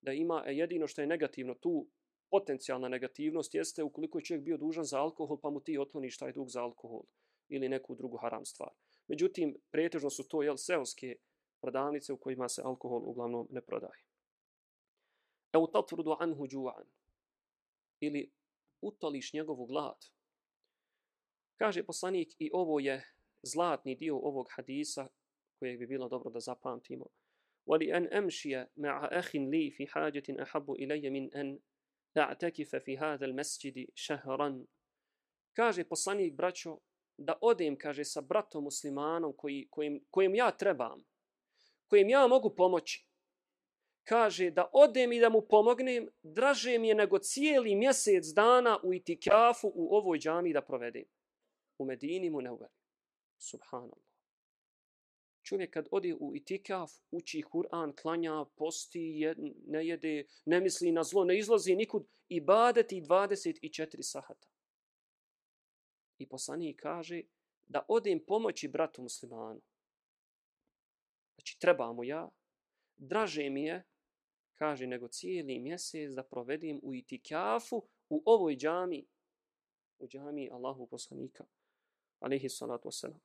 da 0.00 0.12
ima, 0.12 0.44
e, 0.46 0.54
jedino 0.54 0.86
što 0.86 1.00
je 1.00 1.06
negativno 1.06 1.54
tu, 1.54 1.86
potencijalna 2.30 2.88
negativnost 2.88 3.54
jeste 3.54 3.82
ukoliko 3.82 4.18
je 4.18 4.24
čovjek 4.24 4.44
bio 4.44 4.56
dužan 4.56 4.84
za 4.84 5.00
alkohol, 5.00 5.40
pa 5.40 5.50
mu 5.50 5.60
ti 5.60 5.78
otkloniš 5.78 6.18
taj 6.18 6.32
dug 6.32 6.50
za 6.50 6.62
alkohol 6.62 7.02
ili 7.48 7.68
neku 7.68 7.94
drugu 7.94 8.16
haram 8.16 8.44
stvar. 8.44 8.70
Međutim, 9.08 9.56
pretežno 9.70 10.10
su 10.10 10.28
to 10.28 10.42
jel, 10.42 10.56
seoske 10.56 11.16
prodavnice 11.60 12.12
u 12.12 12.16
kojima 12.16 12.48
se 12.48 12.62
alkohol 12.64 13.02
uglavnom 13.04 13.48
ne 13.50 13.60
prodaje. 13.60 14.04
Eu 15.52 15.66
tatvrdu 15.66 16.16
anhu 16.20 16.46
džu'an 16.46 16.84
ili 18.00 18.30
utoliš 18.80 19.32
njegovu 19.32 19.66
glad. 19.66 19.96
Kaže 21.58 21.86
poslanik 21.86 22.34
i 22.38 22.50
ovo 22.52 22.80
je 22.80 23.04
zlatni 23.42 23.94
dio 23.94 24.16
ovog 24.16 24.46
hadisa 24.50 25.08
kojeg 25.58 25.78
bi 25.78 25.86
bilo 25.86 26.08
dobro 26.08 26.30
da 26.30 26.40
zapamtimo. 26.40 27.06
Wali 27.66 27.96
an 27.96 28.08
amshiya 28.12 28.66
ma'a 28.76 29.08
akhin 29.10 29.50
li 29.50 29.70
fi 29.76 29.86
hajatin 29.86 30.40
ahabbu 30.40 30.76
ilayya 30.78 31.10
min 31.10 31.30
an 31.34 31.58
a'takifa 32.14 32.80
fi 32.80 32.96
hadha 32.96 33.24
al-masjid 33.24 33.88
shahran. 33.94 34.66
Kaže 35.52 35.84
poslanik 35.84 36.34
braćo 36.34 36.78
da 37.18 37.38
odem 37.40 37.78
kaže 37.78 38.04
sa 38.04 38.20
bratom 38.20 38.64
muslimanom 38.64 39.32
koji 39.36 39.68
kojim 39.70 40.04
kojim 40.10 40.34
ja 40.34 40.50
trebam 40.50 41.04
kojim 41.86 42.08
ja 42.08 42.26
mogu 42.26 42.54
pomoći 42.54 43.06
kaže 44.06 44.50
da 44.50 44.70
odem 44.72 45.12
i 45.12 45.20
da 45.20 45.28
mu 45.28 45.42
pomognem, 45.42 46.08
draže 46.22 46.78
mi 46.78 46.88
je 46.88 46.94
nego 46.94 47.18
cijeli 47.18 47.74
mjesec 47.74 48.26
dana 48.26 48.78
u 48.82 48.94
itikafu 48.94 49.72
u 49.74 49.96
ovoj 49.96 50.18
džami 50.18 50.52
da 50.52 50.62
provedem. 50.62 51.04
U 51.78 51.84
Medini 51.84 52.30
mu 52.30 52.40
ne 52.40 52.50
uveri. 52.50 52.72
Subhanallah. 53.38 54.06
Čovjek 55.42 55.70
kad 55.70 55.88
ode 55.90 56.14
u 56.14 56.36
itikaf, 56.36 56.90
uči 57.10 57.42
Kur'an, 57.42 57.92
klanja, 58.02 58.44
posti, 58.56 59.00
jed, 59.00 59.38
ne 59.66 59.86
jede, 59.86 60.24
ne 60.44 60.60
misli 60.60 60.92
na 60.92 61.04
zlo, 61.04 61.24
ne 61.24 61.38
izlazi 61.38 61.76
nikud, 61.76 62.06
i 62.28 62.40
badeti 62.40 63.00
24 63.00 64.02
sahata. 64.02 64.48
I 66.18 66.28
poslanik 66.28 66.80
kaže 66.80 67.22
da 67.66 67.84
odem 67.88 68.20
pomoći 68.26 68.68
bratu 68.68 69.02
muslimanu 69.02 69.60
Znači, 71.45 71.59
treba 71.59 71.93
mu 71.93 72.03
ja, 72.03 72.29
draže 72.97 73.49
mi 73.49 73.63
je 73.63 73.83
kaže, 74.61 74.87
nego 74.87 75.07
cijeli 75.07 75.59
mjesec 75.59 76.13
da 76.13 76.23
provedim 76.23 76.79
u 76.83 76.93
itikafu 76.93 77.87
u 78.09 78.23
ovoj 78.25 78.55
džami, 78.55 79.07
u 79.99 80.07
džami 80.07 80.49
Allahu 80.51 80.87
poslanika, 80.87 81.45
alaihi 82.19 82.49
salatu 82.49 82.89
wasalam. 82.89 83.19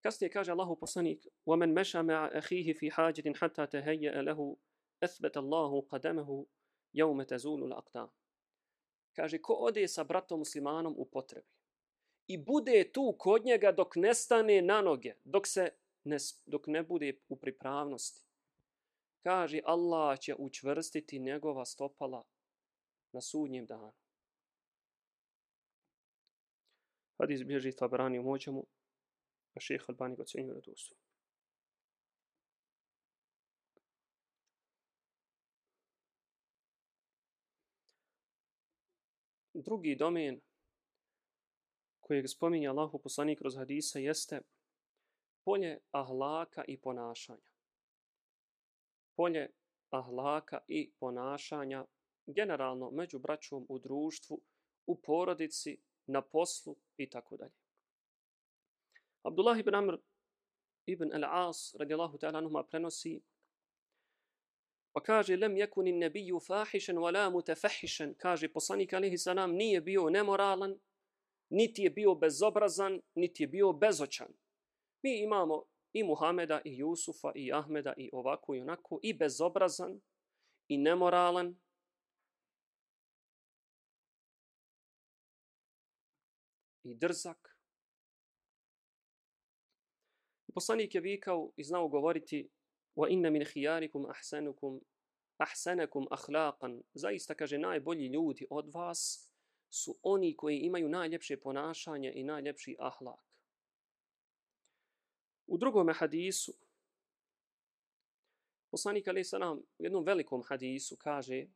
Kasnije 0.00 0.30
kaže 0.30 0.52
Allahu 0.52 0.76
poslanik, 0.76 1.26
وَمَنْ 1.46 1.72
مَشَى 1.72 2.02
مَعَ 2.02 2.30
أَخِيهِ 2.38 2.74
فِي 2.78 2.90
حَاجِةٍ 2.90 3.34
حَتَّى 3.34 3.66
تَهَيَّأَ 3.66 4.22
لَهُ 4.22 4.56
أَثْبَتَ 5.02 5.36
اللَّهُ 5.36 5.82
قَدَمَهُ 5.90 6.46
يَوْمَ 6.94 7.22
تَزُولُ 7.22 7.72
الْأَقْدَامِ 7.72 8.08
Kaže, 9.16 9.38
ko 9.38 9.54
ode 9.54 9.88
sa 9.88 10.04
bratom 10.04 10.38
muslimanom 10.38 10.94
u 10.98 11.04
potrebi 11.04 11.48
i 12.28 12.38
bude 12.38 12.92
tu 12.92 13.14
kod 13.18 13.44
njega 13.44 13.72
dok 13.72 13.96
ne 13.96 14.14
stane 14.14 14.62
na 14.62 14.82
noge, 14.82 15.14
dok, 15.24 15.46
se 15.46 15.70
ne, 16.03 16.17
dok 16.45 16.67
ne 16.67 16.83
bude 16.83 17.19
u 17.29 17.39
pripravnosti, 17.39 18.21
kaže 19.23 19.61
Allah 19.65 20.19
će 20.19 20.35
učvrstiti 20.39 21.19
njegova 21.19 21.65
stopala 21.65 22.23
na 23.11 23.21
sudnjem 23.21 23.65
danu. 23.65 23.93
Hadis 27.17 27.43
bježi 27.43 27.75
Tabrani 27.75 28.19
u 28.19 28.23
moćemu, 28.23 28.65
a 29.53 29.59
šeha 29.59 29.85
Albani 29.87 30.15
ga 30.15 30.23
cijenju 30.23 30.53
radosu. 30.53 30.95
Drugi 39.53 39.95
domen 39.95 40.41
kojeg 41.99 42.25
spominje 42.29 42.67
Allahu 42.67 42.99
poslanik 42.99 43.39
kroz 43.39 43.55
hadisa 43.55 43.99
jeste 43.99 44.41
polje 45.45 45.79
ahlaka 45.91 46.63
i 46.67 46.77
ponašanja. 46.77 47.49
Polje 49.15 49.51
ahlaka 49.89 50.59
i 50.67 50.91
ponašanja 50.99 51.85
generalno 52.25 52.91
među 52.91 53.19
braćom 53.19 53.65
u 53.69 53.79
društvu, 53.79 54.41
u 54.85 55.01
porodici, 55.01 55.77
na 56.05 56.21
poslu 56.21 56.75
i 56.97 57.09
tako 57.09 57.37
dalje. 57.37 57.53
Abdullah 59.23 59.59
ibn 59.59 59.75
Amr 59.75 59.97
ibn 60.85 61.11
al-As 61.13 61.75
radijallahu 61.79 62.17
ta'ala 62.17 62.37
anhuma 62.37 62.63
prenosi 62.63 63.21
pa 64.91 65.01
kaže 65.03 65.35
lem 65.35 65.55
yakun 65.55 65.87
an-nabiyyu 65.87 66.39
fahishan 66.47 66.97
wala 66.97 67.29
mutafahishan 67.31 68.13
kaže 68.17 68.53
poslanik 68.53 68.93
alejhi 68.93 69.17
salam 69.17 69.51
nije 69.51 69.81
bio 69.81 70.09
nemoralan 70.09 70.79
niti 71.49 71.81
je 71.81 71.89
bio 71.89 72.15
bezobrazan 72.15 73.01
niti 73.15 73.43
je 73.43 73.47
bio 73.47 73.73
bezočan 73.73 74.27
mi 75.03 75.21
imamo 75.21 75.65
i 75.93 76.03
Muhameda, 76.03 76.61
i 76.65 76.77
Jusufa, 76.77 77.31
i 77.35 77.53
Ahmeda, 77.53 77.93
i 77.97 78.09
ovako 78.13 78.55
i 78.55 78.61
onako, 78.61 78.99
i 79.01 79.13
bezobrazan, 79.13 80.01
i 80.67 80.77
nemoralan. 80.77 81.55
I 86.83 86.95
drzak. 86.95 87.57
I 90.47 90.53
poslanik 90.53 90.95
je 90.95 91.01
vikao 91.01 91.51
i 91.55 91.63
znao 91.63 91.87
govoriti 91.87 92.49
wa 92.95 93.07
inna 93.09 93.29
min 93.29 93.45
khiyarikum 93.45 94.09
ahsanukum 94.09 94.81
ahsanakum 95.37 96.07
akhlaqan 96.11 96.81
zaista 96.93 97.35
kaže 97.35 97.57
najbolji 97.57 98.07
ljudi 98.07 98.47
od 98.49 98.69
vas 98.73 99.31
su 99.69 99.99
oni 100.03 100.35
koji 100.35 100.57
imaju 100.57 100.89
najljepše 100.89 101.39
ponašanje 101.39 102.11
i 102.15 102.23
najljepši 102.23 102.75
ahlak 102.79 103.32
U 105.47 105.57
drugom 105.57 105.89
hadisu, 105.93 106.53
poslanik 108.71 109.07
alaih 109.07 109.27
salam 109.27 109.57
u 109.59 109.83
jednom 109.83 110.03
velikom 110.03 110.43
hadisu 110.43 110.97
kaže 110.97 111.47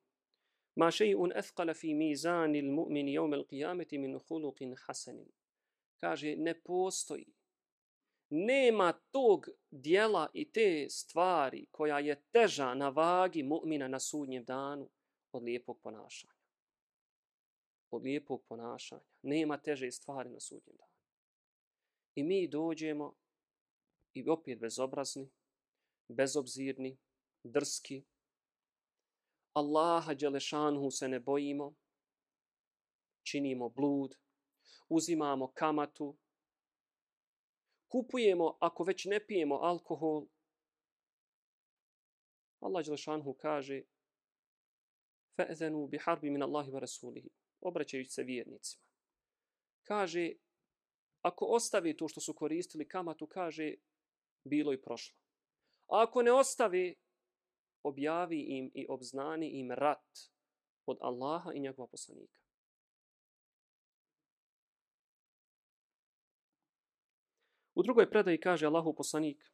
Ma 0.78 0.92
še'un 0.92 1.32
efqala 1.34 1.74
fi 1.74 1.94
mizani 1.94 2.60
l-mu'mini 2.62 3.14
jevme 3.14 3.38
l-qiyameti 3.38 3.98
min 3.98 4.20
huluqin 4.20 4.76
hasanin. 4.86 5.32
Kaže, 5.98 6.36
ne 6.36 6.54
postoji. 6.54 7.34
Nema 8.30 8.92
tog 9.12 9.48
dijela 9.72 10.30
i 10.34 10.52
te 10.52 10.90
stvari 10.90 11.66
koja 11.72 12.00
je 12.00 12.16
teža 12.32 12.74
na 12.74 12.90
vagi 12.90 13.44
mu'mina 13.44 13.88
na 13.88 14.00
sudnjem 14.00 14.46
danu 14.46 14.90
od 15.32 15.44
lijepog 15.44 15.80
ponašanja. 15.82 16.34
Od 17.92 18.04
lijepog 18.04 18.44
ponašanja. 18.50 19.02
Nema 19.22 19.58
teže 19.58 19.92
stvari 19.92 20.30
na 20.30 20.40
sudnjem 20.40 20.76
danu. 20.78 20.94
I 22.16 22.24
mi 22.24 22.48
dođemo 22.48 23.16
i 24.17 24.29
opet 24.29 24.61
bezobrazni, 24.61 25.31
bezobzirni, 26.09 26.99
drski. 27.45 28.05
Allaha 29.53 30.15
Đelešanhu 30.15 30.91
se 30.91 31.09
ne 31.09 31.21
bojimo, 31.21 31.75
činimo 33.23 33.69
blud, 33.69 34.17
uzimamo 34.89 35.53
kamatu, 35.53 36.17
kupujemo, 37.89 38.57
ako 38.61 38.85
već 38.85 39.05
ne 39.05 39.27
pijemo 39.27 39.55
alkohol, 39.55 40.27
Allah 42.61 42.85
Đelešanhu 42.85 43.35
kaže 43.35 43.83
فَأَذَنُوا 45.37 45.89
بِحَرْبِ 45.89 46.23
مِنَ 46.25 46.43
اللَّهِ 46.43 46.71
وَرَسُولِهِ 46.71 47.29
obraćajući 47.61 48.11
se 48.11 48.23
vjernicima. 48.23 48.85
Kaže, 49.83 50.33
Ako 51.23 51.47
ostavi 51.47 51.97
to 51.97 52.09
što 52.09 52.21
su 52.21 52.35
koristili 52.35 52.89
kamatu, 52.89 53.27
kaže, 53.27 53.75
bilo 54.48 54.74
i 54.74 54.82
prošlo. 54.82 55.18
A 55.88 56.04
ako 56.04 56.22
ne 56.22 56.32
ostavi, 56.32 56.96
objavi 57.84 58.40
im 58.42 58.72
i 58.74 58.86
obznani 58.90 59.50
im 59.50 59.72
rat 59.72 60.32
od 60.86 60.98
Allaha 61.02 61.54
i 61.54 61.60
njegova 61.60 61.88
poslanika. 61.88 62.40
U 67.76 67.84
drugoj 67.84 68.10
predaji 68.10 68.40
kaže 68.40 68.66
Allahu 68.66 68.94
poslanik 68.94 69.52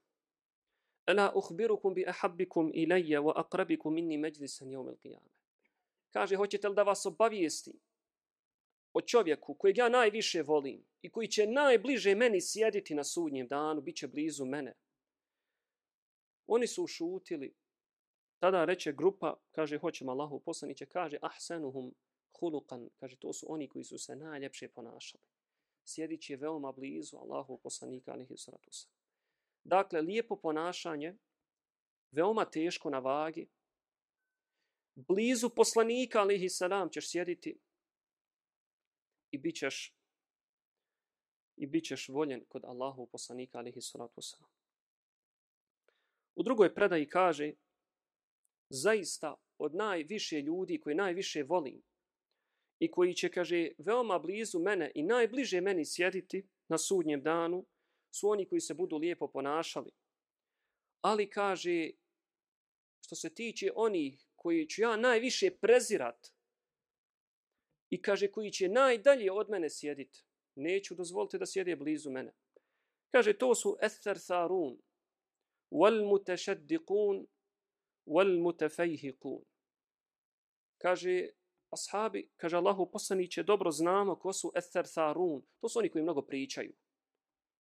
Ela 1.06 1.34
uhbirukum 1.36 1.94
bi 1.94 2.06
ahabbikum 2.08 2.72
ilayya 2.74 3.20
wa 3.20 3.34
aqrabikum 3.36 3.94
minni 3.94 4.18
majlisan 4.18 4.70
yawm 4.70 4.88
al-qiyamah. 4.88 5.34
Kaže 6.10 6.36
hoćete 6.36 6.70
li 6.70 6.76
da 6.76 6.84
vas 6.84 7.06
obavijestim 7.06 7.74
o 8.94 9.02
čovjeku 9.02 9.54
kojeg 9.54 9.78
ja 9.78 9.90
najviše 9.90 10.42
volim 10.42 10.86
i 11.02 11.12
koji 11.12 11.28
će 11.28 11.48
najbliže 11.48 12.16
meni 12.16 12.42
sjediti 12.42 12.96
na 12.96 13.04
sudnjem 13.04 13.48
danu, 13.48 13.82
bit 13.82 13.96
će 13.96 14.08
blizu 14.08 14.46
mene. 14.46 14.74
Oni 16.48 16.68
su 16.68 16.84
ušutili. 16.84 17.54
Tada 18.40 18.66
reče 18.66 18.92
grupa, 18.94 19.36
kaže, 19.52 19.78
hoćemo 19.78 20.12
Allahu 20.12 20.40
poslaniće, 20.40 20.86
kaže, 20.86 21.18
ahsanuhum 21.22 21.96
hulukan, 22.40 22.90
kaže, 23.00 23.16
to 23.16 23.34
su 23.34 23.46
oni 23.50 23.70
koji 23.70 23.84
su 23.84 23.98
se 23.98 24.16
najljepše 24.16 24.68
ponašali. 24.68 25.24
Sjedit 25.86 26.30
je 26.30 26.38
veoma 26.38 26.72
blizu 26.72 27.18
Allahu 27.18 27.58
poslanika, 27.58 28.12
alihi 28.12 28.38
sallatu 28.38 28.70
Dakle, 29.64 30.02
lijepo 30.02 30.36
ponašanje, 30.36 31.16
veoma 32.12 32.46
teško 32.46 32.90
na 32.90 33.00
vagi, 33.00 33.48
blizu 34.96 35.50
poslanika, 35.50 36.20
alihi 36.20 36.50
sallam, 36.50 36.90
ćeš 36.90 37.10
sjediti 37.10 37.60
i 39.32 39.38
bit 39.38 39.56
ćeš 39.56 39.96
i 41.58 41.68
bit 41.68 41.86
ćeš 41.86 42.10
voljen 42.10 42.46
kod 42.48 42.66
Allahu 42.66 43.06
poslanika 43.06 43.58
alihi 43.58 43.82
salatu 43.82 44.22
wasalam. 44.22 44.63
U 46.36 46.44
drugoj 46.44 46.74
predaji 46.76 47.10
kaže 47.10 47.54
zaista 48.70 49.36
od 49.58 49.76
najviše 49.76 50.42
ljudi 50.42 50.80
koji 50.80 50.96
najviše 50.96 51.44
volim 51.44 51.84
i 52.80 52.92
koji 52.92 53.14
će, 53.14 53.30
kaže, 53.30 53.70
veoma 53.78 54.20
blizu 54.20 54.60
mene 54.60 54.92
i 54.96 55.04
najbliže 55.04 55.62
meni 55.62 55.86
sjediti 55.86 56.48
na 56.68 56.78
sudnjem 56.78 57.22
danu 57.22 57.66
su 58.12 58.30
oni 58.30 58.46
koji 58.46 58.62
se 58.62 58.74
budu 58.74 58.98
lijepo 58.98 59.28
ponašali. 59.28 59.92
Ali 61.02 61.30
kaže, 61.30 61.92
što 63.06 63.16
se 63.16 63.30
tiče 63.34 63.72
onih 63.76 64.26
koji 64.36 64.68
ću 64.68 64.82
ja 64.82 64.98
najviše 64.98 65.52
prezirat 65.52 66.34
i 67.90 68.02
kaže 68.02 68.28
koji 68.32 68.52
će 68.52 68.70
najdalje 68.70 69.32
od 69.32 69.50
mene 69.50 69.70
sjediti, 69.70 70.24
neću 70.56 70.96
dozvoliti 70.96 71.38
da 71.38 71.46
sjede 71.46 71.76
blizu 71.76 72.12
mene. 72.12 72.34
Kaže, 73.12 73.34
to 73.34 73.56
su 73.56 73.78
ether 73.82 74.18
tharun, 74.20 74.78
والمتشدقون 75.74 77.28
والمتفيهقون. 78.06 79.44
Kaže, 80.78 81.30
ashabi, 81.72 82.30
kaže 82.38 82.58
Allahu 82.58 82.92
poslaniće, 82.92 83.44
dobro 83.44 83.72
znamo 83.72 84.16
ko 84.16 84.34
su 84.34 84.52
ether 84.56 84.86
tharun. 84.88 85.42
To 85.60 85.70
su 85.70 85.80
oni 85.80 85.90
koji 85.90 86.04
mnogo 86.04 86.22
pričaju. 86.22 86.74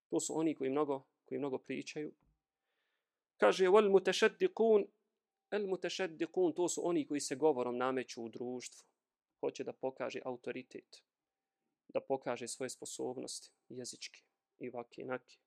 To 0.09 0.19
su 0.19 0.39
oni 0.39 0.55
koji 0.55 0.69
mnogo, 0.69 1.03
koji 1.25 1.39
mnogo 1.39 1.57
pričaju. 1.57 2.11
Kaže, 3.37 3.67
wal 3.67 3.89
mutashaddiqun, 3.89 4.85
al 5.49 5.67
mutashaddiqun, 5.67 6.53
to 6.53 6.69
su 6.69 6.87
oni 6.87 7.07
koji 7.07 7.19
se 7.19 7.35
govorom 7.35 7.77
nameću 7.77 8.23
u 8.23 8.29
društvu. 8.29 8.85
Hoće 9.39 9.63
da 9.63 9.73
pokaže 9.73 10.19
autoritet 10.25 11.03
da 11.93 12.01
pokaže 12.01 12.47
svoje 12.47 12.69
sposobnosti 12.69 13.51
jezičke 13.69 14.21
i 14.59 14.69
vake 14.69 15.01
i 15.01 15.05
nake. 15.05 15.37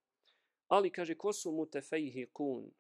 Ali 0.69 0.91
kaže, 0.91 1.15
ko 1.15 1.33
su 1.33 1.53
mutefejhi 1.53 2.27
kun? 2.33 2.71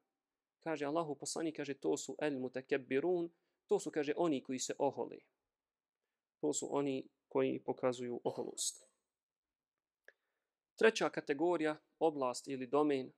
Kaže, 0.60 0.86
Allahu 0.86 1.14
poslani 1.14 1.52
kaže, 1.52 1.74
to 1.74 1.96
su 1.96 2.16
el 2.18 2.38
mutekebbirun, 2.38 3.30
to 3.66 3.78
su, 3.78 3.90
kaže, 3.90 4.12
oni 4.16 4.42
koji 4.42 4.58
se 4.58 4.74
oholi. 4.78 5.20
To 6.40 6.52
su 6.52 6.68
oni 6.76 7.08
koji 7.28 7.62
pokazuju 7.64 8.20
oholost. 8.24 8.84
Treća 10.76 11.10
kategorija, 11.10 11.76
oblast 11.98 12.48
ili 12.48 12.66
domen, 12.66 13.12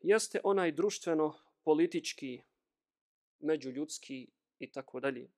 jeste 0.00 0.40
onaj 0.44 0.72
društveno, 0.72 1.34
politički, 1.64 2.42
međuljudski 3.38 4.30
i 4.58 4.72
tako 4.72 5.00
dalje. 5.00 5.30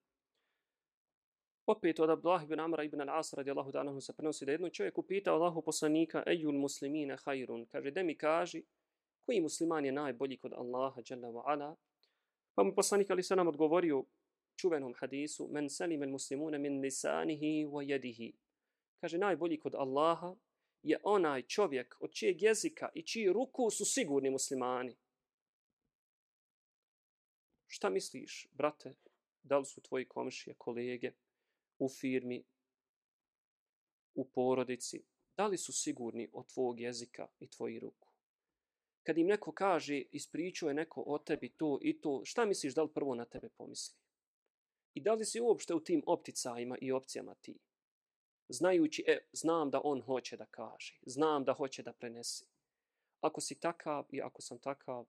Opet 1.71 2.01
od 2.01 2.11
Abdullah 2.11 2.43
ibn 2.45 2.61
Amra 2.61 2.85
ibn 2.85 3.01
al-As 3.01 3.33
radijallahu 3.33 3.73
ta'ala 3.73 4.01
se 4.01 4.13
prenosi 4.13 4.45
da 4.45 4.53
jedno 4.53 4.71
čovjek 4.71 4.99
upitao 4.99 5.35
Allahu 5.35 5.63
poslanika 5.63 6.23
ejul 6.27 6.59
muslimine 6.59 7.17
hajrun. 7.25 7.67
Kaže, 7.67 7.91
da 7.91 8.03
mi 8.03 8.17
kaži 8.19 8.63
koji 9.27 9.41
musliman 9.41 9.85
je 9.85 9.93
najbolji 9.93 10.37
kod 10.37 10.53
Allaha 10.53 11.03
dželle 11.03 11.31
ve 11.33 11.41
ala. 11.45 11.77
Pa 12.55 12.63
mu 12.63 12.75
poslanik 12.75 13.11
ali 13.11 13.23
se 13.23 13.37
nam 13.37 13.49
odgovorio 13.49 14.05
čuvenom 14.57 14.95
hadisu 14.97 15.49
men 15.53 15.71
salim 15.71 16.03
al 16.03 16.09
muslimuna 16.09 16.59
min 16.59 16.81
lisanihi 16.81 17.65
wa 17.67 17.85
yadihi. 17.87 18.33
Kaže, 19.01 19.19
najbolji 19.19 19.59
kod 19.59 19.75
Allaha 19.75 20.35
je 20.83 20.99
onaj 21.03 21.43
čovjek 21.43 21.97
od 22.01 22.13
čijeg 22.13 22.43
jezika 22.43 22.89
i 22.95 23.03
čiji 23.03 23.33
ruku 23.33 23.71
su 23.71 23.85
sigurni 23.85 24.31
muslimani. 24.31 24.97
Šta 27.67 27.91
misliš, 27.91 28.49
brate, 28.51 28.95
da 29.43 29.59
li 29.59 29.65
su 29.67 29.81
tvoji 29.81 30.05
komšije, 30.05 30.55
kolege, 30.59 31.13
u 31.81 31.89
firmi, 31.89 32.45
u 34.15 34.25
porodici, 34.25 35.03
da 35.37 35.47
li 35.47 35.59
su 35.59 35.73
sigurni 35.73 36.31
od 36.33 36.47
tvog 36.53 36.81
jezika 36.81 37.29
i 37.39 37.51
tvojih 37.51 37.79
ruku? 37.79 38.09
Kad 39.03 39.19
im 39.19 39.27
neko 39.27 39.53
kaže, 39.53 40.03
ispričao 40.13 40.69
je 40.69 40.75
neko 40.75 41.03
o 41.07 41.19
tebi 41.19 41.49
to 41.49 41.79
i 41.83 42.01
to, 42.01 42.21
šta 42.25 42.45
misliš 42.45 42.75
da 42.75 42.83
li 42.83 42.93
prvo 42.95 43.15
na 43.15 43.25
tebe 43.25 43.49
pomisli? 43.49 43.97
I 44.95 45.01
da 45.01 45.15
li 45.15 45.25
si 45.25 45.41
uopšte 45.41 45.75
u 45.75 45.81
tim 45.81 46.03
opticajima 46.07 46.79
i 46.81 46.93
opcijama 46.93 47.35
ti? 47.35 47.59
Znajući, 48.49 49.05
e, 49.07 49.19
znam 49.33 49.71
da 49.71 49.81
on 49.85 50.01
hoće 50.01 50.37
da 50.37 50.47
kaže, 50.47 51.01
znam 51.07 51.45
da 51.45 51.53
hoće 51.53 51.83
da 51.83 51.93
prenesi. 51.93 52.47
Ako 53.21 53.41
si 53.41 53.61
takav 53.61 54.07
i 54.11 54.23
ako 54.23 54.43
sam 54.43 54.59
takav, 54.59 55.07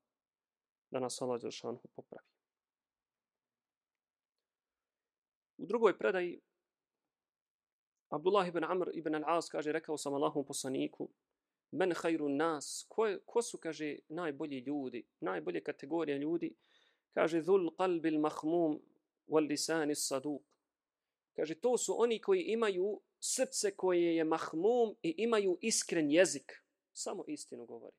da 0.91 0.99
nas 0.99 1.21
Allah 1.21 1.41
Đelšanhu 1.41 1.87
popravi. 1.95 2.27
U 5.57 5.65
drugoj 5.65 5.97
predaji 5.97 6.41
Abdullah 8.11 8.47
ibn 8.47 8.63
Amr 8.63 8.91
ibn 8.93 9.15
al-As 9.15 9.49
kaže, 9.49 9.71
rekao 9.71 9.97
sam 9.97 10.13
Allahom 10.13 10.45
poslaniku, 10.45 11.09
men 11.71 11.93
hajru 11.95 12.29
nas, 12.29 12.85
ko, 12.89 13.07
ko 13.25 13.41
su, 13.41 13.57
kaže, 13.57 13.97
najbolji 14.09 14.59
ljudi, 14.59 15.05
najbolje 15.19 15.63
kategorije 15.63 16.17
ljudi, 16.17 16.53
kaže, 17.13 17.41
dhul 17.41 17.69
qalbil 17.77 18.19
mahmum 18.19 18.81
wal 19.27 19.47
lisani 19.47 19.95
saduk. 19.95 20.43
Kaže, 21.35 21.55
to 21.55 21.77
su 21.77 21.95
oni 22.01 22.19
koji 22.21 22.41
imaju 22.41 23.01
srce 23.19 23.71
koje 23.75 24.15
je 24.15 24.23
mahmum 24.23 24.95
i 25.03 25.15
imaju 25.17 25.57
iskren 25.61 26.11
jezik. 26.11 26.51
Samo 26.93 27.23
istinu 27.27 27.65
govori. 27.65 27.95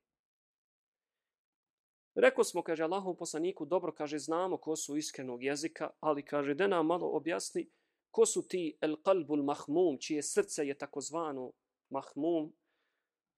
Rekao 2.14 2.44
smo, 2.44 2.62
kaže 2.62 2.84
Allahom 2.84 3.16
poslaniku, 3.16 3.64
dobro, 3.64 3.92
kaže, 3.92 4.18
znamo 4.18 4.56
ko 4.56 4.76
su 4.76 4.96
iskrenog 4.96 5.42
jezika, 5.44 5.90
ali 6.00 6.24
kaže, 6.24 6.54
da 6.54 6.66
nam 6.66 6.86
malo 6.86 7.08
objasni, 7.08 7.70
ko 8.12 8.26
su 8.26 8.42
ti 8.48 8.76
el 8.80 8.96
qalbul 9.02 9.42
mahmum, 9.42 9.98
čije 9.98 10.22
srce 10.22 10.66
je 10.66 10.78
takozvano 10.78 11.52
mahmum. 11.90 12.52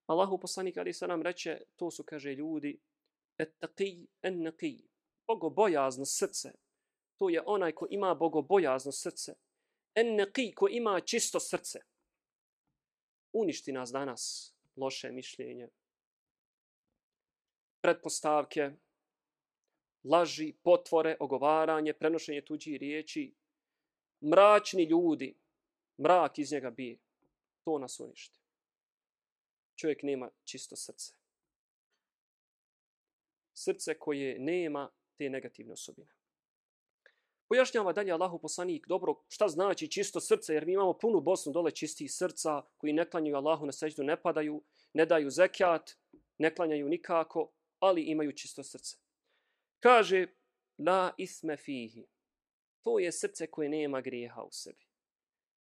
Allahu 0.06 0.38
poslanik 0.38 0.76
ali 0.76 0.92
se 0.92 1.06
nam 1.06 1.22
reče, 1.22 1.60
to 1.76 1.90
su, 1.90 2.02
kaže 2.02 2.34
ljudi, 2.34 2.80
et 3.38 3.54
taqi 3.60 4.06
en 4.22 4.42
naqi, 4.42 4.76
bogobojazno 5.26 6.04
srce. 6.04 6.52
To 7.16 7.28
je 7.28 7.42
onaj 7.46 7.72
ko 7.72 7.86
ima 7.90 8.14
bogobojazno 8.14 8.92
srce. 8.92 9.34
En 9.94 10.16
naqi, 10.18 10.52
ko 10.54 10.68
ima 10.68 11.00
čisto 11.00 11.40
srce. 11.40 11.80
Uništi 13.32 13.72
nas 13.72 13.92
danas 13.92 14.54
loše 14.76 15.10
mišljenje, 15.12 15.68
pretpostavke, 17.80 18.70
laži, 20.04 20.52
potvore, 20.62 21.16
ogovaranje, 21.20 21.92
prenošenje 21.92 22.44
tuđih 22.44 22.76
riječi, 22.80 23.34
mračni 24.30 24.84
ljudi, 24.84 25.34
mrak 25.98 26.38
iz 26.38 26.52
njega 26.52 26.70
bije. 26.70 26.98
To 27.64 27.78
nas 27.78 28.00
uništi. 28.00 28.40
Čovjek 29.76 30.02
nema 30.02 30.30
čisto 30.44 30.76
srce. 30.76 31.12
Srce 33.54 33.98
koje 33.98 34.38
nema 34.38 34.90
te 35.16 35.30
negativne 35.30 35.72
osobine. 35.72 36.08
Pojašnjava 37.48 37.92
dalje 37.92 38.12
Allahu 38.12 38.38
poslanik 38.38 38.86
dobro 38.88 39.14
šta 39.28 39.48
znači 39.48 39.88
čisto 39.90 40.20
srce, 40.20 40.54
jer 40.54 40.66
mi 40.66 40.72
imamo 40.72 40.92
punu 40.92 41.20
Bosnu 41.20 41.52
dole 41.52 41.70
čistih 41.70 42.12
srca 42.12 42.62
koji 42.76 42.92
ne 42.92 43.10
klanjaju 43.10 43.36
Allahu 43.36 43.66
na 43.66 43.72
seždu, 43.72 44.02
ne 44.02 44.22
padaju, 44.22 44.62
ne 44.92 45.06
daju 45.06 45.30
zekjat, 45.30 45.96
ne 46.38 46.54
klanjaju 46.54 46.88
nikako, 46.88 47.50
ali 47.78 48.02
imaju 48.02 48.32
čisto 48.32 48.62
srce. 48.62 48.96
Kaže, 49.80 50.26
la 50.78 51.14
isme 51.16 51.56
fihi, 51.56 52.06
to 52.84 52.98
je 52.98 53.12
srce 53.12 53.46
koje 53.46 53.68
nema 53.68 54.00
grijeha 54.00 54.42
u 54.42 54.52
sebi. 54.52 54.86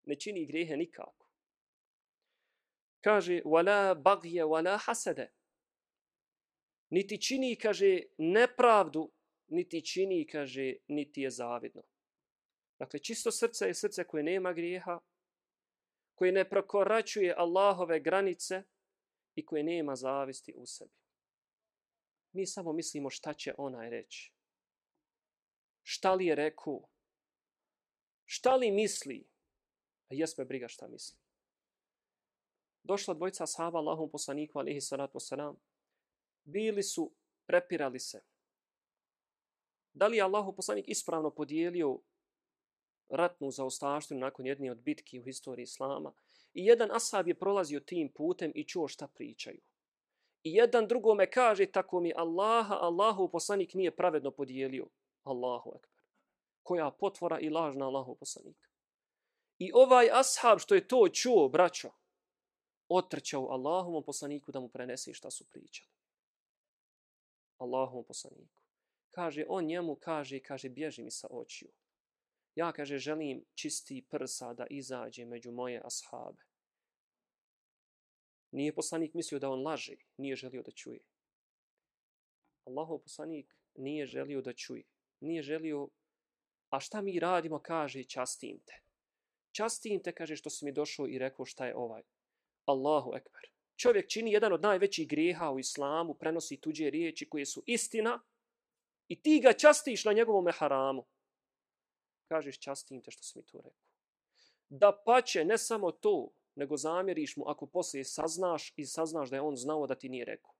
Ne 0.04 0.14
čini 0.14 0.46
grijehe 0.46 0.76
nikako. 0.76 1.24
kaže, 3.00 3.42
wala 3.44 3.94
bagje, 3.94 4.44
wala 4.44 4.78
hasede. 4.80 5.30
Niti 6.90 7.20
čini, 7.20 7.56
kaže, 7.56 8.02
nepravdu, 8.18 9.10
niti 9.48 9.80
čini, 9.84 10.26
kaže, 10.26 10.74
niti 10.88 11.20
je 11.20 11.30
zavidno. 11.30 11.82
Dakle, 12.78 13.00
čisto 13.00 13.30
srce 13.30 13.66
je 13.66 13.74
srce 13.74 14.04
koje 14.04 14.22
nema 14.22 14.52
grijeha, 14.52 15.00
koje 16.14 16.32
ne 16.32 16.48
prokoračuje 16.48 17.34
Allahove 17.36 18.00
granice 18.00 18.62
i 19.34 19.46
koje 19.46 19.62
nema 19.62 19.96
zavisti 19.96 20.54
u 20.56 20.66
sebi. 20.66 20.94
Mi 22.32 22.46
samo 22.46 22.72
mislimo 22.72 23.10
šta 23.10 23.34
će 23.34 23.54
onaj 23.58 23.90
reći. 23.90 24.32
Šta 25.82 26.14
li 26.14 26.26
je 26.26 26.34
rekao? 26.34 26.93
Šta 28.24 28.56
li 28.56 28.70
misli? 28.70 29.24
A 30.08 30.14
jesme 30.14 30.44
briga 30.44 30.68
šta 30.68 30.88
misli. 30.88 31.18
Došla 32.82 33.14
dvojca 33.14 33.46
sahaba 33.46 33.78
Allahom 33.78 34.10
poslaniku, 34.10 34.58
alihi 34.58 34.80
salatu 34.80 35.18
wasalam. 35.18 35.54
Bili 36.44 36.82
su, 36.82 37.12
prepirali 37.46 38.00
se. 38.00 38.22
Da 39.94 40.06
li 40.06 40.16
je 40.16 40.22
Allahu 40.22 40.52
poslanik 40.52 40.84
ispravno 40.88 41.30
podijelio 41.30 41.98
ratnu 43.08 43.50
zaostaštinu 43.50 44.20
nakon 44.20 44.46
jedne 44.46 44.70
od 44.70 44.78
bitki 44.78 45.20
u 45.20 45.24
historiji 45.24 45.62
Islama. 45.62 46.12
I 46.54 46.66
jedan 46.66 46.90
asab 46.92 47.28
je 47.28 47.34
prolazio 47.34 47.80
tim 47.80 48.12
putem 48.12 48.52
i 48.54 48.64
čuo 48.64 48.88
šta 48.88 49.08
pričaju. 49.08 49.60
I 50.42 50.54
jedan 50.54 50.88
drugome 50.88 51.30
kaže 51.30 51.66
tako 51.66 52.00
mi 52.00 52.12
Allaha, 52.16 52.74
Allahu 52.74 53.28
poslanik 53.28 53.74
nije 53.74 53.96
pravedno 53.96 54.30
podijelio. 54.30 54.86
Allahu 55.22 55.72
ekber. 55.76 55.93
Koja 56.64 56.90
potvora 56.90 57.40
i 57.40 57.50
lažna 57.50 57.86
Allahu 57.86 58.16
poslanika. 58.16 58.68
I 59.58 59.70
ovaj 59.74 60.08
ashab 60.12 60.58
što 60.58 60.74
je 60.74 60.88
to 60.88 61.08
čuo, 61.08 61.48
braćo, 61.48 61.90
otrčao 62.88 63.48
Allahovom 63.50 64.04
poslaniku 64.04 64.52
da 64.52 64.60
mu 64.60 64.68
prenese 64.68 65.14
šta 65.14 65.30
su 65.30 65.44
pričali. 65.50 65.90
Allahovom 67.58 68.04
poslaniku. 68.04 68.60
Kaže, 69.10 69.44
on 69.48 69.64
njemu 69.64 69.96
kaže, 69.96 70.40
kaže, 70.40 70.68
bježi 70.68 71.02
mi 71.02 71.10
sa 71.10 71.28
očiju. 71.30 71.70
Ja, 72.54 72.72
kaže, 72.72 72.98
želim 72.98 73.44
čisti 73.54 74.06
prsa 74.10 74.54
da 74.54 74.66
izađe 74.70 75.24
među 75.24 75.52
moje 75.52 75.80
ashabe. 75.84 76.42
Nije 78.50 78.74
poslanik 78.74 79.14
mislio 79.14 79.38
da 79.38 79.50
on 79.50 79.62
laže, 79.62 79.96
nije 80.16 80.36
želio 80.36 80.62
da 80.62 80.72
čuje. 80.72 81.00
Allahov 82.64 82.98
poslanik 82.98 83.54
nije 83.74 84.06
želio 84.06 84.42
da 84.42 84.52
čuje. 84.52 84.84
Nije 85.20 85.42
želio, 85.42 85.88
a 86.76 86.80
šta 86.80 87.00
mi 87.00 87.18
radimo, 87.18 87.58
kaže, 87.58 88.04
častim 88.04 88.58
te. 88.66 88.80
Častim 89.52 90.02
te, 90.02 90.12
kaže, 90.12 90.36
što 90.36 90.50
si 90.50 90.64
mi 90.64 90.72
došao 90.72 91.08
i 91.08 91.18
rekao 91.18 91.46
šta 91.46 91.66
je 91.66 91.76
ovaj. 91.76 92.02
Allahu 92.64 93.14
ekber. 93.14 93.50
Čovjek 93.76 94.08
čini 94.08 94.32
jedan 94.32 94.52
od 94.52 94.62
najvećih 94.62 95.08
grijeha 95.08 95.50
u 95.50 95.58
islamu, 95.58 96.14
prenosi 96.14 96.60
tuđe 96.60 96.90
riječi 96.90 97.28
koje 97.28 97.46
su 97.46 97.62
istina 97.66 98.20
i 99.08 99.22
ti 99.22 99.40
ga 99.40 99.52
častiš 99.52 100.04
na 100.04 100.12
njegovom 100.12 100.46
haramu 100.52 101.06
kažeš 102.28 102.58
častim 102.58 103.02
te 103.02 103.10
što 103.10 103.22
si 103.22 103.38
mi 103.38 103.44
to 103.44 103.58
rekao. 103.58 103.88
Da 104.68 105.02
pače, 105.06 105.44
ne 105.44 105.58
samo 105.58 105.92
to, 105.92 106.30
nego 106.54 106.76
zamjeriš 106.76 107.36
mu 107.36 107.44
ako 107.48 107.66
poslije 107.66 108.04
saznaš 108.04 108.72
i 108.76 108.86
saznaš 108.86 109.30
da 109.30 109.36
je 109.36 109.42
on 109.42 109.56
znao 109.56 109.86
da 109.86 109.94
ti 109.94 110.08
nije 110.08 110.24
rekao. 110.24 110.54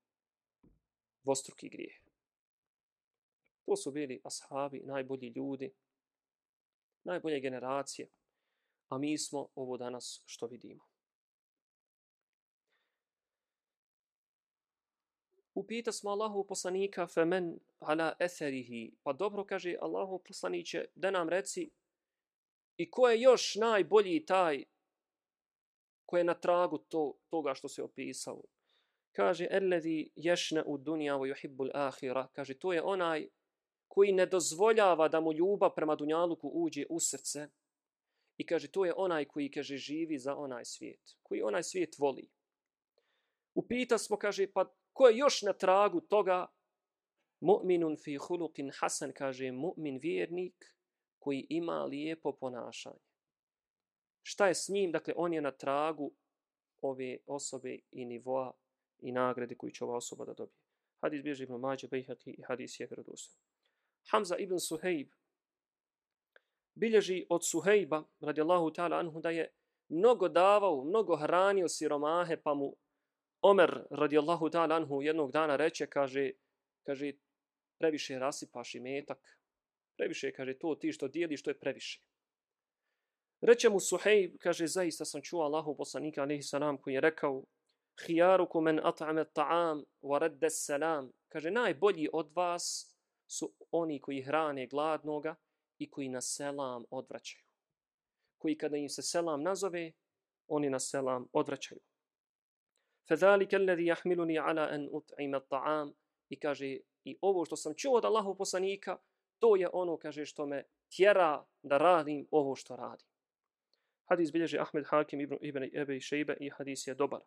Vostruki 1.25 1.69
grijeh. 1.69 1.97
To 3.67 3.77
su 3.77 3.91
bili 3.91 4.21
ashabi, 4.25 4.83
najbolji 4.85 5.33
ljudi, 5.37 5.73
najbolje 7.05 7.41
generacije, 7.41 8.09
a 8.89 8.99
mi 8.99 9.19
smo 9.19 9.49
ovo 9.55 9.77
danas 9.77 10.23
što 10.27 10.47
vidimo. 10.47 10.85
Upita 15.55 15.93
smo 15.93 16.11
Allahu 16.11 16.45
poslanika 16.47 17.07
femen 17.07 17.59
ala 17.79 18.15
etherihi. 18.19 18.95
Pa 19.03 19.13
dobro 19.13 19.45
kaže 19.45 19.77
Allahu 19.81 20.19
poslaniće 20.19 20.85
da 20.95 21.11
nam 21.11 21.29
reci 21.29 21.71
i 22.77 22.91
ko 22.91 23.09
je 23.09 23.21
još 23.21 23.55
najbolji 23.55 24.27
taj 24.27 24.65
ko 26.07 26.19
je 26.19 26.25
na 26.25 26.35
tragu 26.35 26.79
to, 26.79 27.19
toga 27.31 27.55
što 27.55 27.69
se 27.69 27.83
opisao. 27.83 28.43
Kaže 29.13 29.49
alladhi 29.51 30.11
yashna 30.17 30.63
ad-dunya 30.67 31.15
wa 31.15 31.35
yuhibbu. 31.35 32.29
Kaže 32.33 32.55
to 32.55 32.73
je 32.73 32.83
onaj 32.83 33.29
koji 33.95 34.13
ne 34.13 34.27
dozvoljava 34.27 35.09
da 35.09 35.21
mu 35.21 35.33
ljubav 35.33 35.71
prema 35.75 35.95
dunjaluku 35.95 36.49
uđe 36.49 36.87
u 36.91 37.01
srce. 37.01 37.49
I 38.37 38.47
kaže 38.47 38.69
to 38.69 38.85
je 38.85 38.95
onaj 38.97 39.25
koji 39.25 39.51
kaže 39.51 39.77
živi 39.77 40.19
za 40.19 40.35
onaj 40.37 40.65
svijet, 40.65 41.17
koji 41.23 41.43
onaj 41.43 41.63
svijet 41.63 41.99
voli. 41.99 42.29
Upita 43.55 43.99
smo 43.99 44.17
kaže 44.17 44.47
pa 44.53 44.75
ko 44.93 45.09
je 45.09 45.17
još 45.17 45.43
na 45.43 45.53
tragu 45.53 46.01
toga? 46.01 46.47
Mu'minun 47.41 47.97
fi 48.05 48.17
hulukin 48.17 48.71
hasan 48.75 49.13
kaže 49.13 49.53
mu'min 49.53 49.99
vjernik 50.03 50.77
koji 51.19 51.47
ima 51.49 51.85
lijepo 51.85 52.33
ponašanje. 52.33 53.05
Šta 54.23 54.49
je 54.49 54.55
s 54.55 54.69
njim? 54.69 54.93
Dakle 54.93 55.15
on 55.17 55.33
je 55.33 55.41
na 55.41 55.51
tragu 55.51 56.13
ove 56.81 57.19
osobe 57.27 57.79
i 57.91 58.05
nivoa 58.05 58.53
i 58.99 59.13
nagrade 59.13 59.55
koju 59.55 59.71
će 59.71 59.85
ova 59.85 59.97
osoba 59.97 60.25
da 60.25 60.35
dobije. 60.35 60.59
Hadis 61.01 61.23
bježi 61.23 61.45
ibn 61.45 61.55
Mađe 61.55 61.89
Bejhaki 61.89 62.31
i 62.31 62.43
hadis 62.43 62.81
je 62.81 62.87
vjerodostojan. 62.87 63.54
Hamza 64.11 64.37
ibn 64.37 64.61
Suhejb 64.61 65.09
bilježi 66.75 67.27
od 67.29 67.47
Suhejba 67.47 68.05
radijallahu 68.21 68.71
ta'ala 68.71 68.99
anhu 68.99 69.21
da 69.21 69.31
je 69.31 69.53
mnogo 69.89 70.29
davao, 70.29 70.85
mnogo 70.85 71.17
hranio 71.17 71.69
siromahe 71.69 72.37
pa 72.43 72.55
mu 72.55 72.77
Omer 73.45 73.85
radijallahu 73.91 74.51
ta'ala 74.51 74.77
anhu 74.77 75.03
jednog 75.03 75.33
dana 75.33 75.57
reče, 75.57 75.87
kaže, 75.87 76.31
kaže, 76.87 77.13
previše 77.79 78.19
rasipaš 78.19 78.75
i 78.75 78.81
metak. 78.81 79.39
Previše, 79.97 80.33
kaže, 80.33 80.59
to 80.59 80.75
ti 80.75 80.93
što 80.93 81.09
dijeliš, 81.09 81.43
to 81.43 81.51
je 81.51 81.59
previše. 81.59 82.01
Reče 83.41 83.69
mu 83.69 83.81
Suhejb, 83.81 84.37
kaže, 84.41 84.67
zaista 84.67 85.05
sam 85.05 85.23
čuo 85.23 85.43
Allahu 85.43 85.77
poslanika, 85.77 86.23
alihi 86.23 86.43
salam, 86.43 86.79
koji 86.79 86.95
je 86.95 87.01
rekao, 87.01 87.45
Hijaruku 88.07 88.61
men 88.61 88.79
at'ame 88.79 89.25
ta'am, 89.25 89.85
wa 90.03 90.19
redde 90.19 90.51
salam. 90.51 91.13
Kaže, 91.29 91.51
najbolji 91.51 92.09
od 92.13 92.33
vas 92.35 92.94
su 93.34 93.54
oni 93.72 94.02
koji 94.02 94.22
hrane 94.22 94.68
gladnoga 94.68 95.36
i 95.78 95.90
koji 95.90 96.10
na 96.10 96.22
selam 96.22 96.86
odvraćaju. 96.90 97.44
Koji 98.38 98.58
kada 98.58 98.78
im 98.78 98.90
se 98.90 99.02
selam 99.02 99.44
nazove, 99.44 99.92
oni 100.48 100.70
na 100.70 100.80
selam 100.80 101.28
odvraćaju. 101.34 101.80
فذلك 103.10 103.56
الذي 103.56 103.88
يحملني 103.88 104.40
على 104.40 104.76
ان 104.76 104.90
اطعم 104.94 105.36
الطعام 105.36 105.94
i 106.30 106.40
kaže 106.40 106.78
i 107.04 107.18
ovo 107.22 107.46
što 107.46 107.56
sam 107.56 107.74
čuo 107.76 107.98
od 107.98 108.06
Allahov 108.06 108.36
poslanika 108.36 108.98
to 109.40 109.56
je 109.56 109.70
ono 109.74 109.98
kaže 109.98 110.26
što 110.26 110.46
me 110.46 110.64
tjera 110.96 111.46
da 111.62 111.78
radim 111.78 112.28
ovo 112.32 112.56
što 112.56 112.76
radim 112.76 113.08
hadis 114.04 114.32
bilježi 114.32 114.60
Ahmed 114.60 114.86
Hakim 114.88 115.22
ibn 115.22 115.38
ibn 115.42 115.64
Abi 115.64 116.00
Shayba 116.00 116.34
i 116.40 116.50
hadis 116.50 116.88
je 116.88 116.94
dobar 116.94 117.22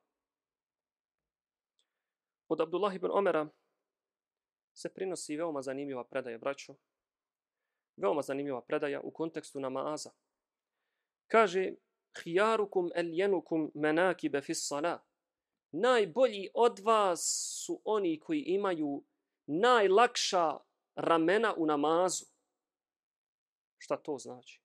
od 2.49 2.61
Abdullah 2.61 2.95
ibn 2.95 3.09
Omera 3.12 3.49
se 4.78 4.94
prinosi 4.94 5.38
veoma 5.38 5.62
zanimljiva 5.62 6.04
predaja 6.04 6.38
braćo 6.38 6.76
veoma 7.96 8.22
zanimljiva 8.22 8.62
predaja 8.62 9.02
u 9.02 9.12
kontekstu 9.12 9.60
namaza 9.60 10.12
kaže 11.28 11.74
hijarukum 12.24 12.90
alyanukum 12.96 13.72
manakib 13.76 14.36
fi 14.44 14.56
salah. 14.56 15.02
najbolji 15.72 16.50
od 16.54 16.80
vas 16.80 17.22
su 17.66 17.82
oni 17.84 18.20
koji 18.20 18.42
imaju 18.42 19.04
najlakša 19.46 20.58
ramena 20.96 21.54
u 21.58 21.66
namazu. 21.66 22.26
Šta 23.78 23.98
to 23.98 24.18
znači? 24.18 24.62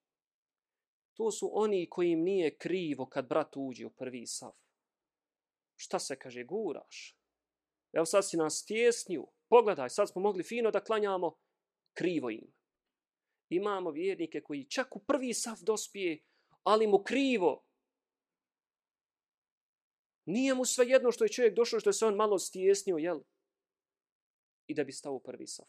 To 1.14 1.30
su 1.30 1.50
oni 1.52 1.88
kojim 1.90 2.22
nije 2.22 2.56
krivo 2.56 3.06
kad 3.06 3.28
brat 3.28 3.56
uđe 3.56 3.86
u 3.86 3.90
prvi 3.90 4.26
sav. 4.26 4.52
Šta 5.76 5.98
se 5.98 6.18
kaže, 6.18 6.44
guraš? 6.44 7.18
Evo 7.92 8.04
sad 8.04 8.28
si 8.28 8.36
nas 8.36 8.64
tjesniju. 8.64 9.26
Pogledaj, 9.52 9.90
sad 9.90 10.08
smo 10.08 10.20
mogli 10.22 10.42
fino 10.42 10.70
da 10.70 10.80
klanjamo 10.80 11.36
krivo 11.92 12.30
im. 12.30 12.52
Imamo 13.48 13.90
vjernike 13.90 14.40
koji 14.40 14.64
čak 14.64 14.96
u 14.96 14.98
prvi 14.98 15.34
sav 15.34 15.56
dospije, 15.62 16.22
ali 16.62 16.86
mu 16.86 17.02
krivo 17.02 17.64
Nije 20.24 20.54
mu 20.54 20.64
sve 20.64 20.86
jedno 20.88 21.12
što 21.12 21.24
je 21.24 21.28
čovjek 21.28 21.54
došao, 21.54 21.80
što 21.80 21.90
je 21.90 21.94
se 21.94 22.06
on 22.06 22.14
malo 22.14 22.38
stjesnio, 22.38 22.96
jel? 22.96 23.20
I 24.66 24.74
da 24.74 24.84
bi 24.84 24.92
stao 24.92 25.14
u 25.14 25.20
prvi 25.20 25.46
saf. 25.46 25.68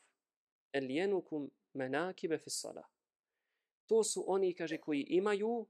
El 0.72 0.92
jenukum 0.92 1.52
menakibe 1.74 2.38
fisala. 2.38 2.88
To 3.86 4.04
su 4.04 4.24
oni, 4.28 4.54
kaže, 4.56 4.78
koji 4.78 5.02
imaju 5.10 5.68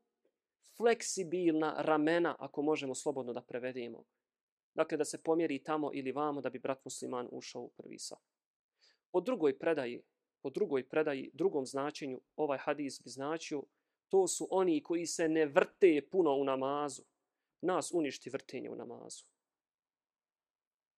fleksibilna 0.78 1.76
ramena, 1.78 2.36
ako 2.39 2.62
možemo 2.62 2.95
slobodno 2.95 3.34
da 3.34 3.41
prevedemo. 3.41 4.04
Dakle, 4.75 4.97
da 4.97 5.05
se 5.05 5.23
pomjeri 5.23 5.63
tamo 5.63 5.91
ili 5.93 6.12
vamo 6.12 6.41
da 6.41 6.49
bi 6.49 6.59
brat 6.59 6.86
musliman 6.86 7.27
ušao 7.31 7.62
u 7.62 7.69
prvi 7.69 7.99
saf. 7.99 8.19
Po 9.12 9.21
drugoj 9.21 9.59
predaji, 9.59 10.03
po 10.41 10.49
drugoj 10.49 10.89
predaji, 10.89 11.31
drugom 11.33 11.65
značenju, 11.65 12.21
ovaj 12.36 12.57
hadis 12.57 13.01
bi 13.03 13.09
značio, 13.09 13.63
to 14.09 14.27
su 14.27 14.47
oni 14.51 14.83
koji 14.83 15.05
se 15.05 15.27
ne 15.29 15.45
vrte 15.45 16.07
puno 16.12 16.36
u 16.36 16.43
namazu, 16.43 17.03
nas 17.62 17.91
uništi 17.93 18.29
vrtenje 18.29 18.69
u 18.69 18.75
namazu. 18.75 19.25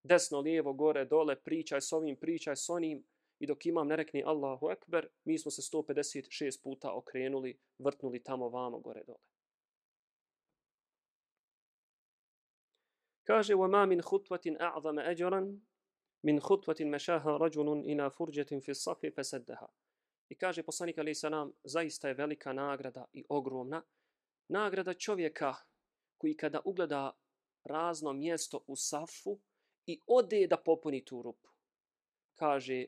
Desno, 0.03 0.39
lijevo, 0.39 0.73
gore, 0.73 1.05
dole, 1.05 1.35
pričaj 1.35 1.81
s 1.81 1.93
ovim, 1.93 2.15
pričaj 2.15 2.55
s 2.55 2.69
onim. 2.69 3.05
I 3.39 3.47
dok 3.47 3.65
imam 3.65 3.88
ne 3.88 3.95
rekni 3.95 4.23
Allahu 4.25 4.69
Ekber, 4.69 5.07
mi 5.23 5.39
smo 5.39 5.51
se 5.51 5.61
156 5.61 6.63
puta 6.63 6.93
okrenuli, 6.93 7.59
vrtnuli 7.77 8.23
tamo 8.23 8.49
vamo, 8.49 8.79
gore, 8.79 9.03
dole. 9.03 9.34
Kaže, 13.24 13.54
وَمَا 13.54 13.86
مِنْ 13.86 14.00
خُطْوَةٍ 14.02 14.56
أَعْظَمَ 14.60 14.98
أَجْرًا 14.98 15.60
min 16.22 16.40
khutvatin 16.40 16.88
mešaha 16.88 17.38
rađunun 17.38 17.82
ila 17.84 18.10
furđetin 18.10 18.60
fi 18.60 18.74
safi 18.74 19.10
feseddeha. 19.10 19.66
I 20.28 20.34
kaže 20.34 20.62
poslanik 20.62 20.98
alaih 20.98 21.18
salam, 21.18 21.52
zaista 21.64 22.08
je 22.08 22.14
velika 22.14 22.52
nagrada 22.52 23.04
i 23.12 23.24
ogromna. 23.28 23.82
Nagrada 24.48 24.94
čovjeka 24.94 25.54
koji 26.18 26.36
kada 26.36 26.60
ugleda 26.64 27.12
razno 27.64 28.12
mjesto 28.12 28.64
u 28.66 28.76
safu 28.76 29.38
i 29.86 30.00
ode 30.06 30.46
da 30.46 30.56
popuni 30.56 31.04
tu 31.04 31.22
rupu. 31.22 31.48
Kaže, 32.34 32.84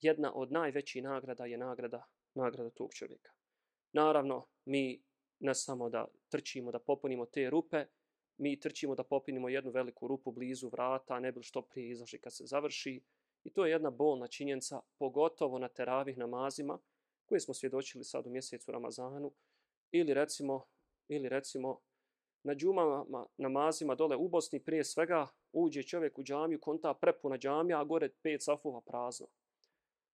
jedna 0.00 0.34
od 0.34 0.52
najvećih 0.52 1.02
nagrada 1.02 1.44
je 1.44 1.58
nagrada, 1.58 2.06
nagrada 2.34 2.70
tog 2.70 2.94
čovjeka. 2.94 3.32
Naravno, 3.92 4.46
mi 4.64 5.02
ne 5.40 5.54
samo 5.54 5.88
da 5.88 6.06
trčimo 6.28 6.72
da 6.72 6.78
popunimo 6.78 7.26
te 7.26 7.50
rupe, 7.50 7.86
mi 8.39 8.59
trčimo 8.59 8.95
da 8.95 9.03
popinimo 9.03 9.49
jednu 9.49 9.71
veliku 9.71 10.07
rupu 10.07 10.31
blizu 10.31 10.69
vrata, 10.69 11.19
ne 11.19 11.31
bi 11.31 11.43
što 11.43 11.61
prije 11.61 11.91
izašli 11.91 12.19
kad 12.19 12.33
se 12.33 12.45
završi. 12.45 13.01
I 13.43 13.49
to 13.49 13.65
je 13.65 13.71
jedna 13.71 13.89
bolna 13.89 14.27
činjenica, 14.27 14.81
pogotovo 14.97 15.59
na 15.59 15.67
teravih 15.67 16.17
namazima, 16.17 16.79
koje 17.25 17.39
smo 17.39 17.53
svjedočili 17.53 18.03
sad 18.03 18.27
u 18.27 18.29
mjesecu 18.29 18.71
Ramazanu, 18.71 19.31
ili 19.91 20.13
recimo, 20.13 20.65
ili 21.07 21.29
recimo 21.29 21.79
na 22.43 22.55
džumama 22.55 23.25
namazima 23.37 23.95
dole 23.95 24.15
u 24.15 24.27
Bosni 24.27 24.59
prije 24.59 24.83
svega 24.83 25.27
uđe 25.53 25.83
čovjek 25.83 26.17
u 26.17 26.23
džamiju, 26.23 26.59
konta 26.59 26.93
prepuna 26.93 27.37
džamija, 27.37 27.81
a 27.81 27.83
gore 27.83 28.09
pet 28.21 28.43
safova 28.43 28.81
prazno. 28.81 29.27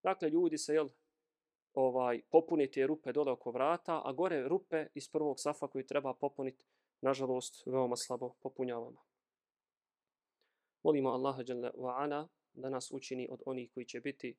Dakle, 0.04 0.30
ljudi 0.30 0.58
se, 0.58 0.74
jel, 0.74 0.90
ovaj, 1.74 2.22
popuni 2.32 2.72
te 2.72 2.88
rupe 2.88 3.12
dole 3.12 3.32
oko 3.32 3.52
vrata, 3.52 4.02
a 4.06 4.14
gore 4.14 4.48
rupe 4.48 4.88
iz 4.94 5.10
prvog 5.10 5.40
safa 5.40 5.68
koji 5.68 5.88
treba 5.88 6.14
popuniti 6.14 6.64
nažalost, 7.02 7.64
veoma 7.66 7.96
slabo 7.96 8.36
popunjavamo. 8.42 9.04
Molimo 10.84 11.10
Allaha 11.10 11.44
dželle 11.44 11.72
ve 11.78 11.90
ala 11.90 12.28
da 12.54 12.70
nas 12.70 12.92
učini 12.92 13.28
od 13.32 13.42
onih 13.46 13.72
koji 13.74 13.86
će 13.86 14.02
biti 14.02 14.38